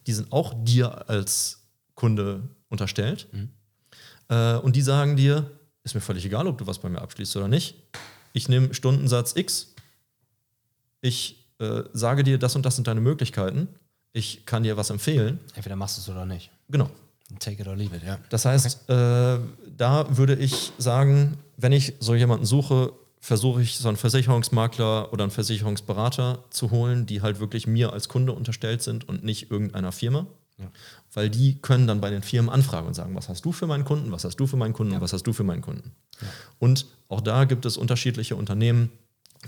Die 0.06 0.12
sind 0.12 0.30
auch 0.30 0.54
dir 0.56 1.08
als 1.08 1.66
Kunde 1.94 2.42
unterstellt. 2.68 3.26
Äh, 4.28 4.56
und 4.56 4.76
die 4.76 4.82
sagen 4.82 5.16
dir, 5.16 5.50
ist 5.82 5.94
mir 5.94 6.00
völlig 6.00 6.24
egal, 6.26 6.46
ob 6.46 6.58
du 6.58 6.66
was 6.66 6.78
bei 6.78 6.88
mir 6.88 7.00
abschließt 7.00 7.36
oder 7.36 7.48
nicht. 7.48 7.76
Ich 8.32 8.48
nehme 8.48 8.74
Stundensatz 8.74 9.34
X. 9.34 9.74
Ich 11.00 11.46
äh, 11.58 11.82
sage 11.92 12.22
dir, 12.24 12.38
das 12.38 12.54
und 12.54 12.66
das 12.66 12.76
sind 12.76 12.86
deine 12.86 13.00
Möglichkeiten. 13.00 13.68
Ich 14.12 14.44
kann 14.46 14.62
dir 14.62 14.76
was 14.76 14.90
empfehlen. 14.90 15.40
Entweder 15.54 15.76
machst 15.76 15.96
du 15.96 16.02
es 16.02 16.08
oder 16.08 16.26
nicht. 16.26 16.50
Genau. 16.68 16.90
Take 17.38 17.62
it 17.62 17.68
or 17.68 17.76
leave 17.76 17.94
it, 17.94 18.02
ja. 18.04 18.18
Das 18.30 18.44
heißt, 18.44 18.88
äh, 18.88 19.38
da 19.76 20.06
würde 20.16 20.34
ich 20.34 20.72
sagen, 20.78 21.36
wenn 21.56 21.72
ich 21.72 21.94
so 22.00 22.14
jemanden 22.14 22.46
suche, 22.46 22.92
versuche 23.20 23.60
ich 23.62 23.76
so 23.76 23.88
einen 23.88 23.96
Versicherungsmakler 23.96 25.12
oder 25.12 25.24
einen 25.24 25.30
Versicherungsberater 25.30 26.44
zu 26.50 26.70
holen, 26.70 27.04
die 27.04 27.20
halt 27.20 27.40
wirklich 27.40 27.66
mir 27.66 27.92
als 27.92 28.08
Kunde 28.08 28.32
unterstellt 28.32 28.82
sind 28.82 29.08
und 29.08 29.24
nicht 29.24 29.50
irgendeiner 29.50 29.92
Firma. 29.92 30.26
Weil 31.12 31.30
die 31.30 31.58
können 31.60 31.86
dann 31.86 32.00
bei 32.00 32.10
den 32.10 32.22
Firmen 32.22 32.50
anfragen 32.50 32.88
und 32.88 32.94
sagen, 32.94 33.14
was 33.14 33.28
hast 33.28 33.44
du 33.44 33.52
für 33.52 33.66
meinen 33.66 33.84
Kunden, 33.84 34.10
was 34.10 34.24
hast 34.24 34.36
du 34.40 34.46
für 34.46 34.56
meinen 34.56 34.72
Kunden 34.72 34.94
und 34.94 35.00
was 35.00 35.12
hast 35.12 35.24
du 35.24 35.32
für 35.32 35.44
meinen 35.44 35.62
Kunden. 35.62 35.92
Und 36.58 36.86
auch 37.08 37.20
da 37.20 37.44
gibt 37.44 37.64
es 37.64 37.76
unterschiedliche 37.76 38.34
Unternehmen, 38.34 38.90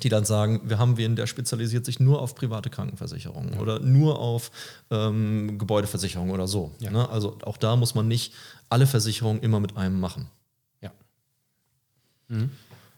die 0.03 0.09
dann 0.09 0.24
sagen, 0.24 0.62
wir 0.64 0.79
haben 0.79 0.96
wen, 0.96 1.16
der 1.16 1.26
spezialisiert 1.26 1.85
sich 1.85 2.00
nur 2.00 2.22
auf 2.22 2.35
private 2.35 2.70
Krankenversicherungen 2.70 3.59
oder 3.59 3.81
nur 3.81 4.18
auf 4.18 4.50
ähm, 4.90 5.59
Gebäudeversicherungen 5.59 6.33
oder 6.33 6.46
so. 6.46 6.72
Ja. 6.79 6.90
Ne? 6.90 7.09
Also 7.09 7.38
auch 7.42 7.57
da 7.57 7.76
muss 7.76 7.94
man 7.94 8.07
nicht 8.09 8.33
alle 8.68 8.87
Versicherungen 8.87 9.42
immer 9.42 9.61
mit 9.61 9.76
einem 9.76 9.98
machen. 9.98 10.29
Ja. 10.81 10.92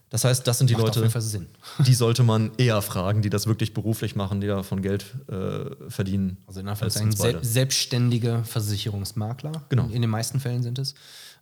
Das 0.09 0.23
heißt, 0.23 0.47
das 0.47 0.59
sind 0.59 0.69
die 0.69 0.75
Macht 0.75 0.95
Leute, 0.95 1.09
die 1.79 1.93
sollte 1.95 2.21
man 2.21 2.51
eher 2.57 2.83
fragen, 2.83 3.23
die 3.23 3.31
das 3.31 3.47
wirklich 3.47 3.73
beruflich 3.73 4.15
machen, 4.15 4.41
die 4.41 4.47
davon 4.47 4.83
Geld 4.83 5.05
äh, 5.27 5.89
verdienen. 5.89 6.37
Also 6.45 6.59
in 6.59 6.67
als 6.67 6.81
Anführungszeichen 6.83 7.09
uns 7.09 7.17
beide. 7.17 7.39
sel 7.39 7.43
selbstständige 7.43 8.43
Versicherungsmakler. 8.43 9.63
Genau. 9.69 9.89
In 9.89 10.03
den 10.03 10.11
meisten 10.11 10.39
Fällen 10.39 10.61
sind 10.61 10.77
es. 10.77 10.93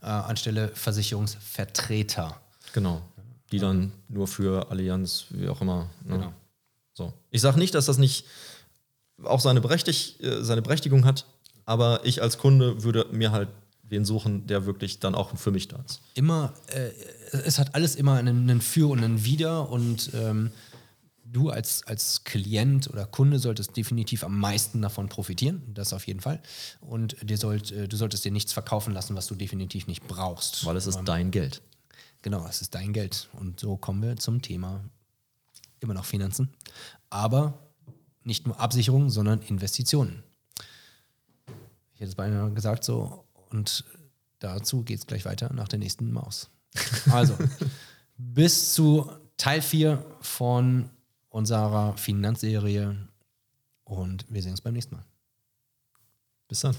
Äh, 0.02 0.06
anstelle 0.06 0.70
Versicherungsvertreter. 0.70 2.40
Genau. 2.72 3.02
Die 3.52 3.60
dann 3.60 3.92
nur 4.08 4.28
für 4.28 4.70
Allianz, 4.72 5.26
wie 5.30 5.48
auch 5.50 5.62
immer. 5.62 5.90
Ne? 6.04 6.18
Genau. 6.18 6.34
So. 6.94 7.14
Ich 7.30 7.42
sage 7.42 7.60
nicht, 7.60 7.74
dass 7.76 7.86
das 7.86 7.98
nicht 7.98 8.26
auch 9.24 9.40
seine, 9.40 9.62
Berechtig 9.62 10.22
äh, 10.24 10.44
seine 10.44 10.62
Berechtigung 10.62 11.06
hat, 11.06 11.26
aber 11.66 12.02
ich 12.06 12.22
als 12.22 12.38
Kunde 12.38 12.84
würde 12.84 13.08
mir 13.12 13.32
halt 13.32 13.50
wen 13.84 14.06
suchen, 14.06 14.48
der 14.48 14.66
wirklich 14.66 15.00
dann 15.00 15.16
auch 15.16 15.36
für 15.38 15.52
mich 15.52 15.68
da 15.68 15.78
ist. 15.86 16.02
Immer, 16.16 16.54
äh, 16.68 16.92
es 17.32 17.60
hat 17.60 17.76
alles 17.76 17.96
immer 17.96 18.16
einen, 18.16 18.50
einen 18.50 18.62
Für 18.62 18.90
und 18.90 19.04
einen 19.04 19.26
Wider 19.26 19.70
und 19.70 20.12
ähm, 20.14 20.52
du 21.26 21.50
als, 21.50 21.86
als 21.88 22.24
Klient 22.24 22.90
oder 22.90 23.06
Kunde 23.06 23.38
solltest 23.38 23.76
definitiv 23.76 24.24
am 24.24 24.40
meisten 24.40 24.82
davon 24.82 25.10
profitieren, 25.10 25.62
das 25.74 25.94
auf 25.94 26.08
jeden 26.08 26.22
Fall. 26.22 26.42
Und 26.80 27.18
dir 27.22 27.38
sollt, 27.38 27.72
äh, 27.72 27.88
du 27.88 27.98
solltest 27.98 28.24
dir 28.26 28.32
nichts 28.32 28.54
verkaufen 28.54 28.94
lassen, 28.94 29.16
was 29.16 29.28
du 29.28 29.36
definitiv 29.36 29.88
nicht 29.88 30.08
brauchst. 30.08 30.66
Weil 30.66 30.78
es 30.78 30.88
ist 30.88 30.98
Ähm, 30.98 31.06
dein 31.06 31.32
Geld. 31.32 31.62
Genau, 32.22 32.46
es 32.48 32.62
ist 32.62 32.76
dein 32.76 32.94
Geld. 32.94 33.30
Und 33.34 33.60
so 33.60 33.78
kommen 33.78 34.02
wir 34.02 34.16
zum 34.18 34.42
Thema 34.42 34.84
immer 35.80 35.94
noch 35.94 36.06
Finanzen. 36.06 36.54
Aber 37.10 37.58
nicht 38.24 38.46
nur 38.46 38.60
Absicherung, 38.60 39.10
sondern 39.10 39.42
Investitionen. 39.42 40.24
Ich 41.94 42.02
hätte 42.02 42.10
es 42.10 42.16
beinahe 42.16 42.52
gesagt 42.52 42.84
so. 42.84 43.26
Und 43.50 43.84
dazu 44.40 44.84
geht 44.84 45.00
es 45.00 45.08
gleich 45.08 45.26
weiter 45.26 45.52
nach 45.54 45.68
der 45.68 45.80
nächsten 45.80 46.12
Maus. 46.12 46.50
Also, 47.12 47.36
bis 48.18 48.74
zu 48.74 49.12
Teil 49.36 49.62
4 49.62 50.04
von 50.22 50.90
unserer 51.30 51.98
Finanzserie 51.98 52.96
und 53.84 54.26
wir 54.30 54.42
sehen 54.42 54.52
uns 54.52 54.62
beim 54.62 54.74
nächsten 54.74 54.96
Mal. 54.96 55.06
Bis 56.48 56.62
dann. 56.62 56.76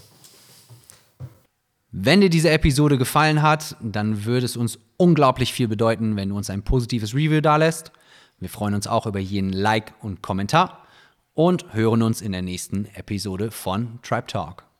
Wenn 1.95 2.21
dir 2.21 2.31
diese 2.31 2.49
Episode 2.49 2.97
gefallen 2.97 3.43
hat, 3.43 3.77
dann 3.79 4.25
würde 4.25 4.47
es 4.47 4.57
uns 4.57 4.79
unglaublich 4.97 5.53
viel 5.53 5.67
bedeuten, 5.67 6.15
wenn 6.15 6.29
du 6.29 6.35
uns 6.35 6.49
ein 6.49 6.63
positives 6.63 7.13
Review 7.13 7.39
dalässt. 7.39 7.91
Wir 8.39 8.49
freuen 8.49 8.73
uns 8.73 8.87
auch 8.87 9.05
über 9.05 9.19
jeden 9.19 9.53
Like 9.53 9.93
und 10.01 10.23
Kommentar 10.23 10.87
und 11.35 11.71
hören 11.71 12.01
uns 12.01 12.21
in 12.21 12.31
der 12.31 12.41
nächsten 12.41 12.85
Episode 12.95 13.51
von 13.51 13.99
Tribe 14.01 14.25
Talk. 14.25 14.72